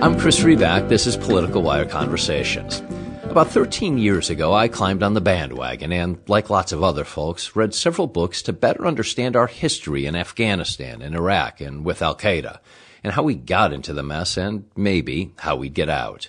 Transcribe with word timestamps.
I'm 0.00 0.16
Chris 0.16 0.38
Riback. 0.44 0.88
This 0.88 1.08
is 1.08 1.16
Political 1.16 1.62
Wire 1.62 1.84
Conversations. 1.84 2.84
About 3.24 3.50
13 3.50 3.98
years 3.98 4.30
ago, 4.30 4.54
I 4.54 4.68
climbed 4.68 5.02
on 5.02 5.14
the 5.14 5.20
bandwagon 5.20 5.90
and, 5.92 6.20
like 6.28 6.50
lots 6.50 6.70
of 6.70 6.84
other 6.84 7.02
folks, 7.02 7.56
read 7.56 7.74
several 7.74 8.06
books 8.06 8.40
to 8.42 8.52
better 8.52 8.86
understand 8.86 9.34
our 9.34 9.48
history 9.48 10.06
in 10.06 10.14
Afghanistan 10.14 11.02
and 11.02 11.16
Iraq 11.16 11.60
and 11.60 11.84
with 11.84 12.00
Al 12.00 12.14
Qaeda, 12.14 12.60
and 13.02 13.12
how 13.12 13.24
we 13.24 13.34
got 13.34 13.72
into 13.72 13.92
the 13.92 14.04
mess 14.04 14.36
and, 14.36 14.66
maybe, 14.76 15.32
how 15.38 15.56
we'd 15.56 15.74
get 15.74 15.88
out. 15.88 16.28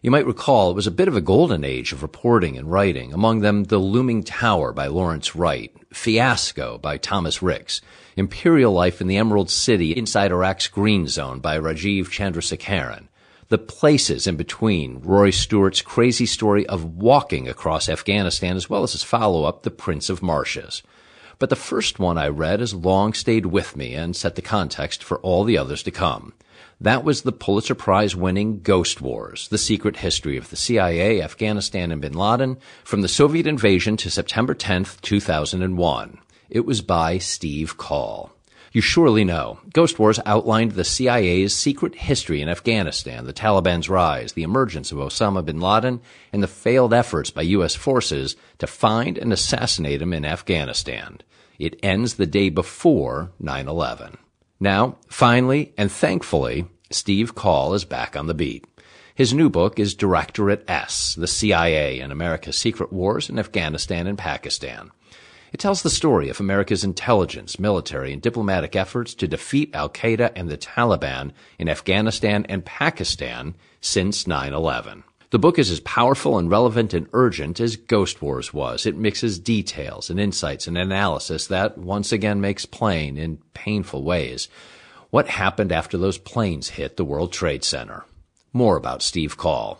You 0.00 0.12
might 0.12 0.24
recall 0.24 0.70
it 0.70 0.76
was 0.76 0.86
a 0.86 0.92
bit 0.92 1.08
of 1.08 1.16
a 1.16 1.20
golden 1.20 1.64
age 1.64 1.92
of 1.92 2.02
reporting 2.04 2.56
and 2.56 2.70
writing, 2.70 3.12
among 3.12 3.40
them 3.40 3.64
The 3.64 3.78
Looming 3.78 4.22
Tower 4.22 4.72
by 4.72 4.86
Lawrence 4.86 5.34
Wright, 5.34 5.74
Fiasco 5.92 6.78
by 6.78 6.98
Thomas 6.98 7.42
Ricks, 7.42 7.80
Imperial 8.14 8.72
Life 8.74 9.00
in 9.00 9.06
the 9.06 9.16
Emerald 9.16 9.48
City 9.48 9.92
Inside 9.92 10.32
Iraq's 10.32 10.68
Green 10.68 11.06
Zone 11.08 11.40
by 11.40 11.58
Rajiv 11.58 12.08
Chandrasekaran, 12.10 13.08
The 13.48 13.56
Places 13.56 14.26
in 14.26 14.36
Between, 14.36 15.00
Rory 15.00 15.32
Stewart's 15.32 15.80
crazy 15.80 16.26
story 16.26 16.66
of 16.66 16.96
walking 16.96 17.48
across 17.48 17.88
Afghanistan, 17.88 18.54
as 18.54 18.68
well 18.68 18.82
as 18.82 18.92
his 18.92 19.02
follow-up, 19.02 19.62
The 19.62 19.70
Prince 19.70 20.10
of 20.10 20.22
Marshes. 20.22 20.82
But 21.38 21.48
the 21.48 21.56
first 21.56 21.98
one 21.98 22.18
I 22.18 22.28
read 22.28 22.60
has 22.60 22.74
long 22.74 23.14
stayed 23.14 23.46
with 23.46 23.76
me 23.76 23.94
and 23.94 24.14
set 24.14 24.34
the 24.34 24.42
context 24.42 25.02
for 25.02 25.18
all 25.20 25.44
the 25.44 25.56
others 25.56 25.82
to 25.84 25.90
come. 25.90 26.34
That 26.78 27.04
was 27.04 27.22
the 27.22 27.32
Pulitzer 27.32 27.74
Prize 27.74 28.14
winning 28.14 28.60
Ghost 28.60 29.00
Wars, 29.00 29.48
the 29.48 29.56
secret 29.56 29.96
history 29.96 30.36
of 30.36 30.50
the 30.50 30.56
CIA, 30.56 31.22
Afghanistan, 31.22 31.90
and 31.90 32.02
bin 32.02 32.12
Laden 32.12 32.58
from 32.84 33.00
the 33.00 33.08
Soviet 33.08 33.46
invasion 33.46 33.96
to 33.96 34.10
September 34.10 34.54
10th, 34.54 35.00
2001. 35.00 36.18
It 36.52 36.66
was 36.66 36.82
by 36.82 37.16
Steve 37.16 37.78
Coll. 37.78 38.30
You 38.72 38.82
surely 38.82 39.24
know. 39.24 39.60
Ghost 39.72 39.98
Wars 39.98 40.20
outlined 40.26 40.72
the 40.72 40.84
CIA's 40.84 41.56
secret 41.56 41.94
history 41.94 42.42
in 42.42 42.50
Afghanistan, 42.50 43.24
the 43.24 43.32
Taliban's 43.32 43.88
rise, 43.88 44.34
the 44.34 44.42
emergence 44.42 44.92
of 44.92 44.98
Osama 44.98 45.42
bin 45.42 45.62
Laden, 45.62 46.02
and 46.30 46.42
the 46.42 46.46
failed 46.46 46.92
efforts 46.92 47.30
by 47.30 47.40
U.S. 47.40 47.74
forces 47.74 48.36
to 48.58 48.66
find 48.66 49.16
and 49.16 49.32
assassinate 49.32 50.02
him 50.02 50.12
in 50.12 50.26
Afghanistan. 50.26 51.20
It 51.58 51.80
ends 51.82 52.16
the 52.16 52.26
day 52.26 52.50
before 52.50 53.32
9 53.40 53.66
11. 53.66 54.18
Now, 54.60 54.98
finally 55.08 55.72
and 55.78 55.90
thankfully, 55.90 56.66
Steve 56.90 57.34
Coll 57.34 57.72
is 57.72 57.86
back 57.86 58.14
on 58.14 58.26
the 58.26 58.34
beat. 58.34 58.66
His 59.14 59.32
new 59.32 59.48
book 59.48 59.78
is 59.78 59.94
Directorate 59.94 60.68
S, 60.68 61.14
the 61.14 61.26
CIA 61.26 62.00
and 62.00 62.12
America's 62.12 62.58
Secret 62.58 62.92
Wars 62.92 63.30
in 63.30 63.38
Afghanistan 63.38 64.06
and 64.06 64.18
Pakistan. 64.18 64.90
It 65.52 65.60
tells 65.60 65.82
the 65.82 65.90
story 65.90 66.30
of 66.30 66.40
America's 66.40 66.82
intelligence, 66.82 67.58
military, 67.58 68.12
and 68.14 68.22
diplomatic 68.22 68.74
efforts 68.74 69.12
to 69.14 69.28
defeat 69.28 69.74
Al 69.74 69.90
Qaeda 69.90 70.32
and 70.34 70.48
the 70.48 70.56
Taliban 70.56 71.32
in 71.58 71.68
Afghanistan 71.68 72.46
and 72.48 72.64
Pakistan 72.64 73.54
since 73.80 74.26
9 74.26 74.54
11. 74.54 75.04
The 75.28 75.38
book 75.38 75.58
is 75.58 75.70
as 75.70 75.80
powerful 75.80 76.38
and 76.38 76.50
relevant 76.50 76.94
and 76.94 77.06
urgent 77.12 77.60
as 77.60 77.76
Ghost 77.76 78.22
Wars 78.22 78.52
was. 78.54 78.86
It 78.86 78.96
mixes 78.96 79.38
details 79.38 80.08
and 80.08 80.18
insights 80.18 80.66
and 80.66 80.76
analysis 80.78 81.46
that 81.48 81.76
once 81.76 82.12
again 82.12 82.40
makes 82.40 82.66
plain 82.66 83.18
in 83.18 83.38
painful 83.54 84.04
ways 84.04 84.48
what 85.10 85.28
happened 85.28 85.72
after 85.72 85.98
those 85.98 86.16
planes 86.16 86.70
hit 86.70 86.96
the 86.96 87.04
World 87.04 87.32
Trade 87.32 87.64
Center. 87.64 88.04
More 88.54 88.78
about 88.78 89.02
Steve 89.02 89.36
Coll. 89.36 89.78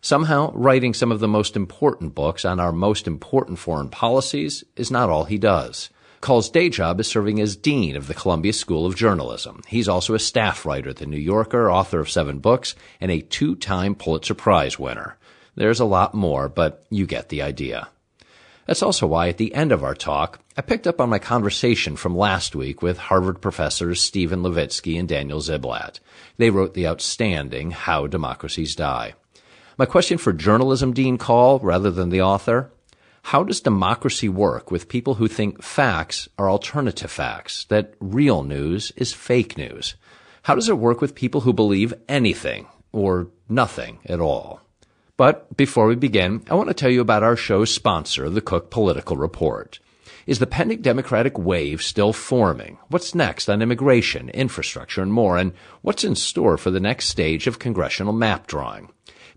Somehow, 0.00 0.52
writing 0.52 0.94
some 0.94 1.10
of 1.10 1.20
the 1.20 1.28
most 1.28 1.56
important 1.56 2.14
books 2.14 2.44
on 2.44 2.60
our 2.60 2.72
most 2.72 3.06
important 3.06 3.58
foreign 3.58 3.88
policies 3.88 4.64
is 4.76 4.90
not 4.90 5.10
all 5.10 5.24
he 5.24 5.38
does. 5.38 5.90
Coll's 6.20 6.50
day 6.50 6.68
job 6.68 6.98
is 6.98 7.06
serving 7.06 7.40
as 7.40 7.56
Dean 7.56 7.94
of 7.94 8.08
the 8.08 8.14
Columbia 8.14 8.52
School 8.52 8.86
of 8.86 8.96
Journalism. 8.96 9.62
He's 9.68 9.88
also 9.88 10.14
a 10.14 10.18
staff 10.18 10.66
writer 10.66 10.90
at 10.90 10.96
The 10.96 11.06
New 11.06 11.18
Yorker, 11.18 11.70
author 11.70 12.00
of 12.00 12.10
seven 12.10 12.38
books, 12.38 12.74
and 13.00 13.10
a 13.10 13.20
two-time 13.20 13.94
Pulitzer 13.94 14.34
Prize 14.34 14.78
winner. 14.78 15.16
There's 15.54 15.80
a 15.80 15.84
lot 15.84 16.14
more, 16.14 16.48
but 16.48 16.84
you 16.90 17.06
get 17.06 17.28
the 17.28 17.42
idea. 17.42 17.88
That's 18.66 18.82
also 18.82 19.06
why 19.06 19.28
at 19.28 19.38
the 19.38 19.54
end 19.54 19.72
of 19.72 19.82
our 19.82 19.94
talk, 19.94 20.40
I 20.56 20.60
picked 20.60 20.86
up 20.86 21.00
on 21.00 21.08
my 21.08 21.18
conversation 21.18 21.96
from 21.96 22.16
last 22.16 22.54
week 22.54 22.82
with 22.82 22.98
Harvard 22.98 23.40
professors 23.40 24.02
Stephen 24.02 24.42
Levitsky 24.42 24.98
and 24.98 25.08
Daniel 25.08 25.40
Ziblatt. 25.40 26.00
They 26.36 26.50
wrote 26.50 26.74
the 26.74 26.86
outstanding 26.86 27.70
How 27.70 28.06
Democracies 28.06 28.76
Die. 28.76 29.14
My 29.78 29.86
question 29.86 30.18
for 30.18 30.32
journalism 30.32 30.92
dean 30.92 31.18
Coll, 31.18 31.60
rather 31.60 31.92
than 31.92 32.08
the 32.08 32.20
author, 32.20 32.72
how 33.22 33.44
does 33.44 33.60
democracy 33.60 34.28
work 34.28 34.72
with 34.72 34.88
people 34.88 35.14
who 35.14 35.28
think 35.28 35.62
facts 35.62 36.28
are 36.36 36.50
alternative 36.50 37.12
facts, 37.12 37.62
that 37.66 37.94
real 38.00 38.42
news 38.42 38.90
is 38.96 39.12
fake 39.12 39.56
news? 39.56 39.94
How 40.42 40.56
does 40.56 40.68
it 40.68 40.78
work 40.78 41.00
with 41.00 41.14
people 41.14 41.42
who 41.42 41.52
believe 41.52 41.94
anything 42.08 42.66
or 42.90 43.28
nothing 43.48 44.00
at 44.04 44.18
all? 44.18 44.62
But 45.16 45.56
before 45.56 45.86
we 45.86 45.94
begin, 45.94 46.42
I 46.50 46.56
want 46.56 46.66
to 46.70 46.74
tell 46.74 46.90
you 46.90 47.00
about 47.00 47.22
our 47.22 47.36
show's 47.36 47.72
sponsor, 47.72 48.28
the 48.28 48.40
Cook 48.40 48.72
Political 48.72 49.16
Report. 49.16 49.78
Is 50.26 50.40
the 50.40 50.46
pending 50.48 50.82
Democratic 50.82 51.38
wave 51.38 51.82
still 51.82 52.12
forming? 52.12 52.78
What's 52.88 53.14
next 53.14 53.48
on 53.48 53.62
immigration, 53.62 54.28
infrastructure, 54.30 55.02
and 55.02 55.12
more? 55.12 55.38
And 55.38 55.52
what's 55.82 56.02
in 56.02 56.16
store 56.16 56.56
for 56.56 56.72
the 56.72 56.80
next 56.80 57.06
stage 57.06 57.46
of 57.46 57.60
congressional 57.60 58.12
map 58.12 58.48
drawing? 58.48 58.90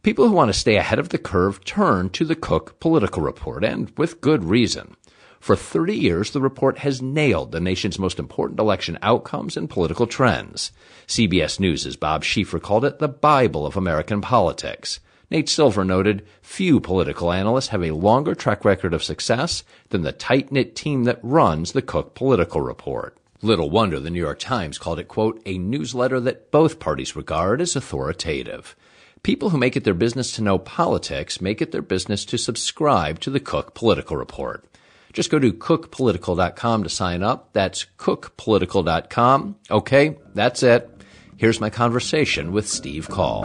People 0.03 0.28
who 0.28 0.34
want 0.34 0.50
to 0.50 0.59
stay 0.59 0.78
ahead 0.78 0.97
of 0.97 1.09
the 1.09 1.19
curve 1.19 1.63
turn 1.63 2.09
to 2.09 2.25
the 2.25 2.35
Cook 2.35 2.79
Political 2.79 3.22
Report, 3.22 3.63
and 3.63 3.91
with 4.00 4.19
good 4.19 4.44
reason. 4.44 4.95
For 5.39 5.56
30 5.56 5.95
years, 5.95 6.31
the 6.31 6.41
report 6.41 6.79
has 6.79 7.03
nailed 7.03 7.51
the 7.51 7.59
nation's 7.59 8.00
most 8.00 8.17
important 8.17 8.59
election 8.59 8.97
outcomes 9.03 9.56
and 9.56 9.69
political 9.69 10.07
trends. 10.07 10.72
CBS 11.06 11.59
News' 11.59 11.95
Bob 11.97 12.23
Schieffer 12.23 12.59
called 12.59 12.84
it 12.84 12.97
the 12.97 13.07
Bible 13.07 13.63
of 13.63 13.78
American 13.78 14.22
politics. 14.22 15.00
Nate 15.29 15.47
Silver 15.47 15.85
noted, 15.85 16.25
few 16.41 16.79
political 16.79 17.31
analysts 17.31 17.67
have 17.67 17.84
a 17.84 17.91
longer 17.91 18.34
track 18.34 18.66
record 18.66 18.95
of 18.95 19.03
success 19.03 19.63
than 19.90 20.01
the 20.01 20.11
tight-knit 20.11 20.75
team 20.75 21.03
that 21.03 21.19
runs 21.22 21.73
the 21.73 21.81
Cook 21.84 22.16
Political 22.16 22.61
Report. 22.61 23.16
Little 23.44 23.69
wonder 23.69 24.00
the 24.00 24.09
New 24.09 24.19
York 24.19 24.40
Times 24.40 24.79
called 24.79 24.97
it, 24.97 25.07
quote, 25.07 25.40
a 25.45 25.59
newsletter 25.59 26.19
that 26.22 26.50
both 26.50 26.79
parties 26.79 27.16
regard 27.16 27.61
as 27.61 27.75
authoritative. 27.75 28.75
People 29.23 29.51
who 29.51 29.57
make 29.59 29.77
it 29.77 29.83
their 29.83 29.93
business 29.93 30.31
to 30.35 30.41
know 30.41 30.57
politics 30.57 31.41
make 31.41 31.61
it 31.61 31.71
their 31.71 31.83
business 31.83 32.25
to 32.25 32.37
subscribe 32.37 33.19
to 33.19 33.29
the 33.29 33.39
Cook 33.39 33.75
Political 33.75 34.17
Report. 34.17 34.65
Just 35.13 35.29
go 35.29 35.37
to 35.37 35.53
cookpolitical.com 35.53 36.83
to 36.83 36.89
sign 36.89 37.21
up. 37.21 37.49
That's 37.53 37.85
cookpolitical.com. 37.99 39.55
Okay, 39.69 40.17
that's 40.33 40.63
it. 40.63 40.89
Here's 41.37 41.61
my 41.61 41.69
conversation 41.69 42.51
with 42.51 42.67
Steve 42.67 43.09
Coll. 43.09 43.43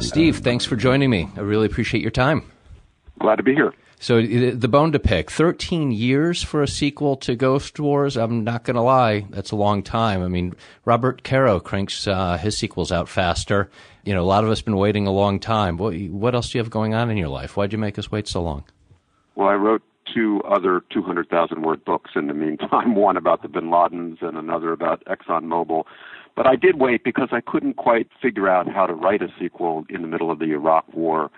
Steve, 0.00 0.38
thanks 0.38 0.64
for 0.64 0.76
joining 0.76 1.10
me. 1.10 1.28
I 1.36 1.40
really 1.40 1.66
appreciate 1.66 2.00
your 2.00 2.10
time. 2.10 2.50
Glad 3.18 3.36
to 3.36 3.42
be 3.42 3.54
here. 3.54 3.74
So 4.04 4.20
the 4.20 4.68
bone 4.68 4.92
to 4.92 4.98
pick, 4.98 5.30
13 5.30 5.90
years 5.90 6.42
for 6.42 6.62
a 6.62 6.68
sequel 6.68 7.16
to 7.16 7.34
Ghost 7.34 7.80
Wars. 7.80 8.18
I'm 8.18 8.44
not 8.44 8.64
going 8.64 8.74
to 8.74 8.82
lie, 8.82 9.24
that's 9.30 9.50
a 9.50 9.56
long 9.56 9.82
time. 9.82 10.22
I 10.22 10.28
mean, 10.28 10.52
Robert 10.84 11.24
Caro 11.24 11.58
cranks 11.58 12.06
uh, 12.06 12.36
his 12.36 12.54
sequels 12.54 12.92
out 12.92 13.08
faster. 13.08 13.70
You 14.04 14.12
know, 14.12 14.20
a 14.20 14.28
lot 14.28 14.44
of 14.44 14.50
us 14.50 14.60
been 14.60 14.76
waiting 14.76 15.06
a 15.06 15.10
long 15.10 15.40
time. 15.40 15.78
What, 15.78 15.96
what 16.10 16.34
else 16.34 16.50
do 16.50 16.58
you 16.58 16.62
have 16.62 16.68
going 16.68 16.92
on 16.92 17.10
in 17.10 17.16
your 17.16 17.30
life? 17.30 17.56
Why'd 17.56 17.72
you 17.72 17.78
make 17.78 17.98
us 17.98 18.12
wait 18.12 18.28
so 18.28 18.42
long? 18.42 18.64
Well, 19.36 19.48
I 19.48 19.54
wrote 19.54 19.80
two 20.14 20.42
other 20.42 20.82
200,000 20.92 21.62
word 21.62 21.82
books 21.86 22.10
in 22.14 22.26
the 22.26 22.34
meantime, 22.34 22.94
one 22.96 23.16
about 23.16 23.40
the 23.40 23.48
bin 23.48 23.70
Ladens 23.70 24.20
and 24.20 24.36
another 24.36 24.72
about 24.72 25.02
ExxonMobil. 25.06 25.84
But 26.36 26.46
I 26.46 26.56
did 26.56 26.78
wait 26.78 27.04
because 27.04 27.30
I 27.32 27.40
couldn't 27.40 27.76
quite 27.78 28.08
figure 28.20 28.50
out 28.50 28.68
how 28.70 28.84
to 28.84 28.92
write 28.92 29.22
a 29.22 29.28
sequel 29.40 29.86
in 29.88 30.02
the 30.02 30.08
middle 30.08 30.30
of 30.30 30.40
the 30.40 30.52
Iraq 30.52 30.92
War. 30.92 31.30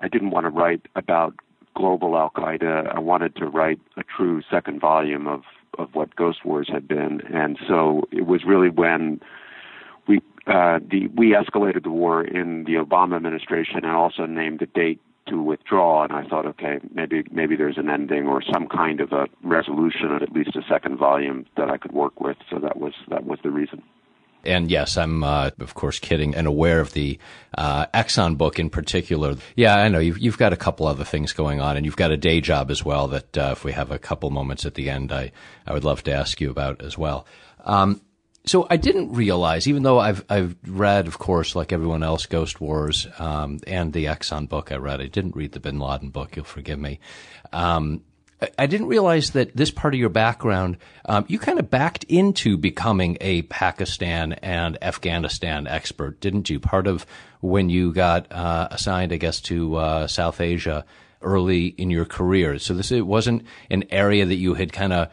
I 0.00 0.08
didn't 0.08 0.30
want 0.30 0.46
to 0.46 0.50
write 0.50 0.88
about 0.96 1.34
global 1.74 2.16
Al 2.16 2.30
Qaeda. 2.30 2.94
I 2.94 2.98
wanted 2.98 3.36
to 3.36 3.46
write 3.46 3.80
a 3.96 4.02
true 4.02 4.42
second 4.50 4.80
volume 4.80 5.26
of 5.26 5.42
of 5.78 5.94
what 5.94 6.14
Ghost 6.16 6.44
Wars 6.44 6.68
had 6.70 6.86
been, 6.86 7.22
and 7.32 7.58
so 7.66 8.02
it 8.10 8.26
was 8.26 8.44
really 8.44 8.68
when 8.68 9.20
we 10.06 10.18
uh, 10.46 10.80
the 10.90 11.08
we 11.14 11.34
escalated 11.34 11.82
the 11.84 11.90
war 11.90 12.22
in 12.22 12.64
the 12.64 12.74
Obama 12.74 13.16
administration 13.16 13.76
and 13.76 13.86
also 13.86 14.26
named 14.26 14.60
a 14.62 14.66
date 14.66 15.00
to 15.28 15.40
withdraw. 15.40 16.04
And 16.04 16.12
I 16.12 16.24
thought, 16.24 16.46
okay, 16.46 16.80
maybe 16.92 17.24
maybe 17.30 17.56
there's 17.56 17.78
an 17.78 17.88
ending 17.88 18.26
or 18.26 18.42
some 18.42 18.68
kind 18.68 19.00
of 19.00 19.12
a 19.12 19.26
resolution, 19.42 20.12
of 20.12 20.22
at 20.22 20.32
least 20.32 20.56
a 20.56 20.62
second 20.68 20.98
volume 20.98 21.46
that 21.56 21.70
I 21.70 21.78
could 21.78 21.92
work 21.92 22.20
with. 22.20 22.36
So 22.50 22.58
that 22.58 22.76
was 22.78 22.92
that 23.08 23.24
was 23.24 23.38
the 23.42 23.50
reason. 23.50 23.82
And 24.44 24.70
yes, 24.70 24.96
I'm 24.96 25.22
uh, 25.22 25.50
of 25.60 25.74
course 25.74 25.98
kidding 25.98 26.34
and 26.34 26.46
aware 26.46 26.80
of 26.80 26.92
the 26.92 27.18
uh, 27.56 27.86
Exxon 27.94 28.36
book 28.36 28.58
in 28.58 28.70
particular. 28.70 29.36
Yeah, 29.56 29.76
I 29.76 29.88
know 29.88 29.98
you've 29.98 30.18
you've 30.18 30.38
got 30.38 30.52
a 30.52 30.56
couple 30.56 30.86
other 30.86 31.04
things 31.04 31.32
going 31.32 31.60
on, 31.60 31.76
and 31.76 31.86
you've 31.86 31.96
got 31.96 32.10
a 32.10 32.16
day 32.16 32.40
job 32.40 32.70
as 32.70 32.84
well. 32.84 33.08
That 33.08 33.38
uh, 33.38 33.50
if 33.52 33.64
we 33.64 33.72
have 33.72 33.90
a 33.90 33.98
couple 33.98 34.30
moments 34.30 34.66
at 34.66 34.74
the 34.74 34.90
end, 34.90 35.12
I 35.12 35.32
I 35.66 35.72
would 35.72 35.84
love 35.84 36.02
to 36.04 36.12
ask 36.12 36.40
you 36.40 36.50
about 36.50 36.82
as 36.82 36.98
well. 36.98 37.26
Um, 37.64 38.00
so 38.44 38.66
I 38.68 38.76
didn't 38.76 39.12
realize, 39.12 39.68
even 39.68 39.84
though 39.84 40.00
I've 40.00 40.24
I've 40.28 40.56
read, 40.66 41.06
of 41.06 41.18
course, 41.18 41.54
like 41.54 41.72
everyone 41.72 42.02
else, 42.02 42.26
Ghost 42.26 42.60
Wars 42.60 43.06
um, 43.18 43.60
and 43.66 43.92
the 43.92 44.06
Exxon 44.06 44.48
book 44.48 44.72
I 44.72 44.76
read. 44.76 45.00
I 45.00 45.06
didn't 45.06 45.36
read 45.36 45.52
the 45.52 45.60
Bin 45.60 45.78
Laden 45.78 46.10
book. 46.10 46.34
You'll 46.34 46.44
forgive 46.44 46.78
me. 46.78 46.98
Um, 47.52 48.02
I 48.58 48.66
didn't 48.66 48.86
realize 48.86 49.30
that 49.30 49.56
this 49.56 49.70
part 49.70 49.94
of 49.94 50.00
your 50.00 50.08
background, 50.08 50.78
um, 51.04 51.24
you 51.28 51.38
kind 51.38 51.58
of 51.58 51.70
backed 51.70 52.04
into 52.04 52.56
becoming 52.56 53.18
a 53.20 53.42
Pakistan 53.42 54.32
and 54.34 54.82
Afghanistan 54.82 55.66
expert, 55.66 56.20
didn't 56.20 56.50
you? 56.50 56.58
Part 56.58 56.86
of 56.86 57.06
when 57.40 57.68
you 57.68 57.92
got 57.92 58.30
uh, 58.32 58.68
assigned, 58.70 59.12
I 59.12 59.16
guess, 59.16 59.40
to 59.42 59.76
uh, 59.76 60.06
South 60.06 60.40
Asia 60.40 60.84
early 61.22 61.66
in 61.66 61.90
your 61.90 62.04
career. 62.04 62.58
So 62.58 62.74
this 62.74 62.90
it 62.90 63.06
wasn't 63.06 63.46
an 63.70 63.84
area 63.90 64.26
that 64.26 64.36
you 64.36 64.54
had 64.54 64.72
kind 64.72 64.92
of, 64.92 65.08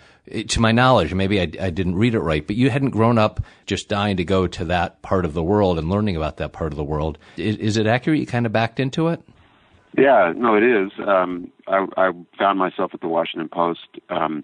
to 0.48 0.60
my 0.60 0.72
knowledge, 0.72 1.14
maybe 1.14 1.40
I, 1.40 1.44
I, 1.60 1.70
didn't 1.70 1.96
read 1.96 2.14
it 2.14 2.20
right, 2.20 2.46
but 2.46 2.56
you 2.56 2.70
hadn't 2.70 2.92
grown 2.92 3.18
up 3.18 3.42
just 3.66 3.90
dying 3.90 4.18
to 4.18 4.24
go 4.24 4.48
to 4.48 4.66
that 4.66 5.02
part 5.02 5.26
of 5.26 5.34
the 5.34 5.44
world 5.44 5.80
and 5.80 5.90
learning 5.90 6.16
about 6.16 6.38
that 6.38 6.52
part 6.52 6.72
of 6.72 6.78
the 6.78 6.84
world. 6.84 7.18
Is, 7.38 7.58
is 7.58 7.78
it 7.78 7.88
accurate? 7.88 8.20
You 8.20 8.28
kind 8.28 8.46
of 8.46 8.52
backed 8.52 8.80
into 8.80 9.08
it. 9.10 9.22
Yeah, 9.98 10.34
no, 10.36 10.56
it 10.56 10.64
is. 10.64 10.92
Um, 11.06 11.52
I, 11.68 11.86
I 11.98 12.12
found 12.38 12.60
myself 12.60 12.92
at 12.94 13.02
the 13.02 13.08
Washington 13.08 13.50
Post 13.50 13.88
um, 14.10 14.44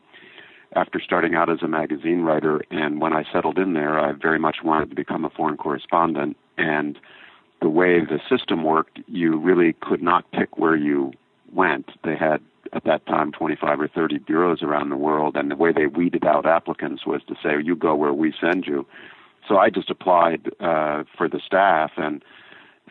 after 0.75 0.99
starting 0.99 1.35
out 1.35 1.49
as 1.49 1.59
a 1.61 1.67
magazine 1.67 2.21
writer, 2.21 2.63
and 2.71 2.99
when 2.99 3.13
I 3.13 3.23
settled 3.31 3.57
in 3.57 3.73
there, 3.73 3.99
I 3.99 4.11
very 4.11 4.39
much 4.39 4.57
wanted 4.63 4.89
to 4.89 4.95
become 4.95 5.23
a 5.23 5.29
foreign 5.29 5.57
correspondent. 5.57 6.35
And 6.57 6.97
the 7.61 7.69
way 7.69 7.99
the 7.99 8.19
system 8.29 8.63
worked, 8.63 8.99
you 9.07 9.37
really 9.37 9.73
could 9.81 10.01
not 10.01 10.29
pick 10.31 10.57
where 10.57 10.75
you 10.75 11.13
went. 11.53 11.91
They 12.03 12.15
had 12.15 12.41
at 12.73 12.83
that 12.83 13.05
time 13.05 13.31
25 13.31 13.79
or 13.79 13.87
30 13.87 14.17
bureaus 14.19 14.61
around 14.61 14.89
the 14.89 14.97
world, 14.97 15.37
and 15.37 15.49
the 15.49 15.55
way 15.55 15.71
they 15.71 15.85
weeded 15.85 16.25
out 16.25 16.45
applicants 16.45 17.05
was 17.05 17.21
to 17.27 17.35
say, 17.41 17.61
"You 17.63 17.75
go 17.75 17.95
where 17.95 18.13
we 18.13 18.33
send 18.39 18.65
you." 18.65 18.85
So 19.47 19.57
I 19.57 19.69
just 19.69 19.89
applied 19.89 20.49
uh, 20.59 21.03
for 21.15 21.29
the 21.29 21.39
staff, 21.39 21.91
and 21.97 22.23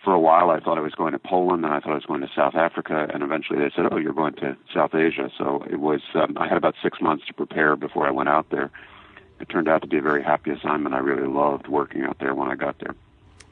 for 0.05 0.13
a 0.13 0.21
while 0.21 0.51
I 0.51 0.61
thought 0.61 0.79
I 0.79 0.83
was 0.83 0.95
going 0.95 1.13
to 1.13 1.19
Poland, 1.19 1.65
and 1.65 1.73
I 1.73 1.81
thought 1.81 1.93
I 1.93 1.95
was 1.95 2.05
going 2.05 2.21
to 2.21 2.31
South 2.37 2.55
Africa, 2.55 3.09
and 3.13 3.23
eventually 3.23 3.59
they 3.59 3.71
said, 3.75 3.87
"Oh, 3.91 3.97
you're 3.97 4.13
going 4.13 4.35
to 4.35 4.57
South 4.73 4.95
Asia." 4.95 5.31
So 5.37 5.65
it 5.69 5.81
was. 5.81 6.03
Um, 6.15 6.37
I 6.39 6.47
had 6.47 6.59
about 6.59 6.75
six 6.83 7.01
months 7.01 7.27
to 7.27 7.35
prepare 7.35 7.75
before 7.77 8.07
I 8.07 8.11
went 8.11 8.29
out 8.29 8.51
there. 8.51 8.71
It 9.41 9.49
turned 9.49 9.69
out 9.69 9.83
to 9.83 9.89
be 9.89 9.99
a 9.99 10.03
very 10.03 10.23
happy 10.23 10.51
assignment. 10.51 10.95
I 10.95 10.99
really 10.99 11.27
loved 11.27 11.67
working 11.67 12.03
out 12.03 12.19
there 12.21 12.35
when 12.35 12.49
I 12.49 12.55
got 12.55 12.79
there. 12.79 12.95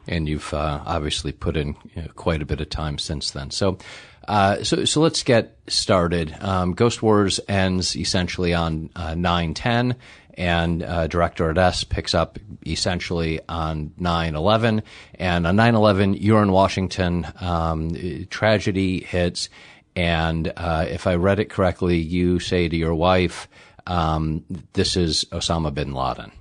And 0.06 0.28
you've 0.28 0.52
uh, 0.52 0.82
obviously 0.84 1.32
put 1.32 1.56
in 1.56 1.76
you 1.94 2.02
know, 2.02 2.08
quite 2.14 2.42
a 2.42 2.46
bit 2.46 2.60
of 2.60 2.68
time 2.68 2.98
since 2.98 3.30
then. 3.30 3.50
So, 3.50 3.78
uh, 4.26 4.62
so, 4.64 4.84
so 4.84 5.00
let's 5.00 5.22
get 5.22 5.56
started. 5.68 6.34
Um, 6.40 6.72
Ghost 6.72 7.02
Wars 7.02 7.40
ends 7.48 7.96
essentially 7.96 8.52
on 8.52 8.90
uh, 8.96 9.14
nine 9.14 9.54
ten, 9.54 9.96
and 10.34 10.82
uh, 10.82 11.06
Directorate 11.06 11.58
S 11.58 11.84
picks 11.84 12.14
up 12.14 12.38
essentially 12.66 13.40
on 13.48 13.92
nine 13.98 14.34
eleven. 14.34 14.82
And 15.14 15.46
on 15.46 15.56
nine 15.56 15.74
eleven, 15.74 16.14
you're 16.14 16.42
in 16.42 16.52
Washington. 16.52 17.26
Um, 17.40 18.26
tragedy 18.30 19.00
hits, 19.00 19.48
and 19.94 20.52
uh, 20.56 20.86
if 20.88 21.06
I 21.06 21.14
read 21.14 21.38
it 21.38 21.50
correctly, 21.50 21.98
you 21.98 22.38
say 22.38 22.68
to 22.68 22.76
your 22.76 22.94
wife, 22.94 23.48
um, 23.86 24.44
"This 24.72 24.96
is 24.96 25.24
Osama 25.32 25.72
bin 25.72 25.92
Laden." 25.92 26.32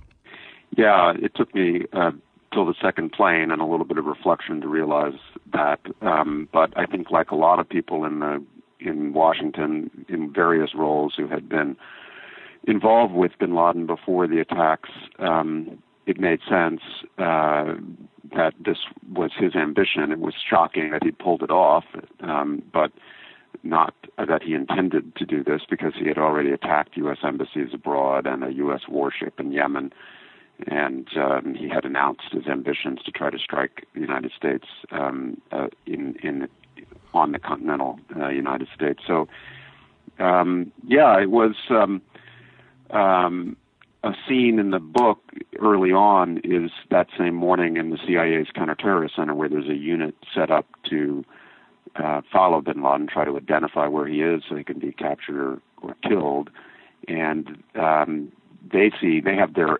Yeah, 0.76 1.12
it 1.20 1.34
took 1.34 1.54
me 1.54 1.82
uh, 1.92 2.12
till 2.52 2.64
the 2.64 2.74
second 2.80 3.12
plane 3.12 3.50
and 3.50 3.60
a 3.60 3.66
little 3.66 3.84
bit 3.84 3.98
of 3.98 4.06
reflection 4.06 4.60
to 4.62 4.68
realize 4.68 5.18
that. 5.52 5.80
Um, 6.00 6.48
but 6.52 6.72
I 6.78 6.86
think, 6.86 7.10
like 7.10 7.30
a 7.30 7.36
lot 7.36 7.58
of 7.58 7.68
people 7.68 8.04
in 8.04 8.20
the 8.20 8.42
in 8.80 9.12
Washington 9.12 9.90
in 10.08 10.32
various 10.32 10.74
roles 10.74 11.14
who 11.16 11.28
had 11.28 11.48
been 11.48 11.76
involved 12.64 13.14
with 13.14 13.32
Bin 13.38 13.54
Laden 13.54 13.86
before 13.86 14.26
the 14.26 14.40
attacks, 14.40 14.90
um, 15.18 15.82
it 16.06 16.18
made 16.18 16.40
sense 16.48 16.80
uh, 17.18 17.74
that 18.34 18.54
this 18.64 18.78
was 19.12 19.30
his 19.38 19.54
ambition. 19.54 20.10
It 20.10 20.20
was 20.20 20.34
shocking 20.48 20.90
that 20.90 21.04
he 21.04 21.10
pulled 21.10 21.42
it 21.42 21.50
off, 21.50 21.84
um, 22.20 22.62
but 22.72 22.92
not 23.62 23.94
that 24.16 24.42
he 24.42 24.54
intended 24.54 25.14
to 25.16 25.24
do 25.24 25.44
this 25.44 25.62
because 25.68 25.92
he 25.98 26.08
had 26.08 26.18
already 26.18 26.50
attacked 26.50 26.96
U.S. 26.96 27.18
embassies 27.22 27.68
abroad 27.72 28.26
and 28.26 28.42
a 28.42 28.52
U.S. 28.54 28.82
warship 28.88 29.38
in 29.38 29.52
Yemen 29.52 29.92
and 30.66 31.08
um, 31.16 31.54
he 31.54 31.68
had 31.68 31.84
announced 31.84 32.32
his 32.32 32.46
ambitions 32.46 33.00
to 33.04 33.10
try 33.10 33.30
to 33.30 33.38
strike 33.38 33.86
the 33.94 34.00
United 34.00 34.32
States 34.36 34.66
um, 34.90 35.40
uh, 35.50 35.68
in 35.86 36.16
in 36.22 36.48
on 37.14 37.32
the 37.32 37.38
continental 37.38 37.98
uh, 38.16 38.28
United 38.28 38.68
States. 38.74 39.00
So, 39.06 39.28
um, 40.18 40.72
yeah, 40.86 41.20
it 41.20 41.30
was 41.30 41.54
um, 41.70 42.00
um, 42.92 43.56
a 44.04 44.12
scene 44.28 44.58
in 44.58 44.70
the 44.70 44.78
book 44.78 45.20
early 45.60 45.92
on. 45.92 46.40
Is 46.44 46.70
that 46.90 47.08
same 47.18 47.34
morning 47.34 47.76
in 47.76 47.90
the 47.90 47.98
CIA's 47.98 48.48
counterterrorist 48.54 49.16
center 49.16 49.34
where 49.34 49.48
there's 49.48 49.68
a 49.68 49.76
unit 49.76 50.14
set 50.34 50.50
up 50.50 50.66
to 50.90 51.24
uh, 51.96 52.22
follow 52.32 52.60
Bin 52.60 52.82
Laden, 52.82 53.06
try 53.06 53.24
to 53.24 53.36
identify 53.36 53.86
where 53.86 54.06
he 54.06 54.22
is 54.22 54.42
so 54.48 54.56
he 54.56 54.64
can 54.64 54.78
be 54.78 54.92
captured 54.92 55.38
or, 55.38 55.60
or 55.82 55.96
killed, 56.02 56.50
and 57.06 57.62
um, 57.74 58.32
they 58.72 58.90
see 59.00 59.20
they 59.20 59.36
have 59.36 59.54
their 59.54 59.78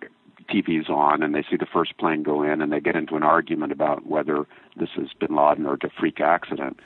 TV's 0.50 0.88
on 0.88 1.22
and 1.22 1.34
they 1.34 1.44
see 1.48 1.56
the 1.56 1.66
first 1.66 1.96
plane 1.98 2.22
go 2.22 2.42
in 2.42 2.60
and 2.60 2.72
they 2.72 2.80
get 2.80 2.96
into 2.96 3.16
an 3.16 3.22
argument 3.22 3.72
about 3.72 4.06
whether 4.06 4.46
this 4.76 4.90
is 4.96 5.10
bin 5.18 5.34
Laden 5.34 5.66
or 5.66 5.74
a 5.74 5.90
freak 5.98 6.20
accident. 6.20 6.78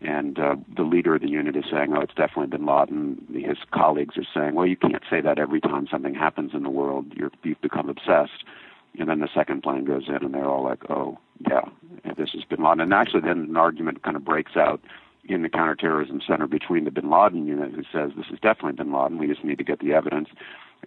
And 0.00 0.38
uh, 0.38 0.56
the 0.76 0.82
leader 0.82 1.16
of 1.16 1.22
the 1.22 1.28
unit 1.28 1.56
is 1.56 1.64
saying, 1.70 1.92
oh, 1.92 2.00
it's 2.00 2.14
definitely 2.14 2.46
bin 2.46 2.66
Laden. 2.66 3.26
His 3.32 3.58
colleagues 3.72 4.16
are 4.16 4.26
saying, 4.32 4.54
well, 4.54 4.66
you 4.66 4.76
can't 4.76 5.02
say 5.10 5.20
that 5.20 5.38
every 5.38 5.60
time 5.60 5.88
something 5.90 6.14
happens 6.14 6.52
in 6.54 6.62
the 6.62 6.70
world. 6.70 7.06
You're, 7.16 7.32
you've 7.42 7.60
become 7.60 7.88
obsessed. 7.88 8.44
And 8.98 9.08
then 9.08 9.20
the 9.20 9.28
second 9.34 9.62
plane 9.62 9.84
goes 9.84 10.08
in 10.08 10.24
and 10.24 10.34
they're 10.34 10.48
all 10.48 10.64
like, 10.64 10.88
oh, 10.88 11.18
yeah, 11.48 11.62
this 12.16 12.30
is 12.34 12.44
bin 12.44 12.62
Laden. 12.62 12.80
And 12.80 12.94
actually, 12.94 13.22
then 13.22 13.46
an 13.48 13.56
argument 13.56 14.02
kind 14.02 14.16
of 14.16 14.24
breaks 14.24 14.56
out 14.56 14.80
in 15.24 15.42
the 15.42 15.48
counterterrorism 15.48 16.20
center 16.26 16.46
between 16.46 16.84
the 16.84 16.90
bin 16.90 17.10
Laden 17.10 17.46
unit, 17.46 17.72
who 17.72 17.82
says 17.92 18.12
this 18.16 18.26
is 18.32 18.40
definitely 18.40 18.72
bin 18.72 18.92
Laden. 18.92 19.18
We 19.18 19.26
just 19.26 19.44
need 19.44 19.58
to 19.58 19.64
get 19.64 19.80
the 19.80 19.92
evidence 19.92 20.28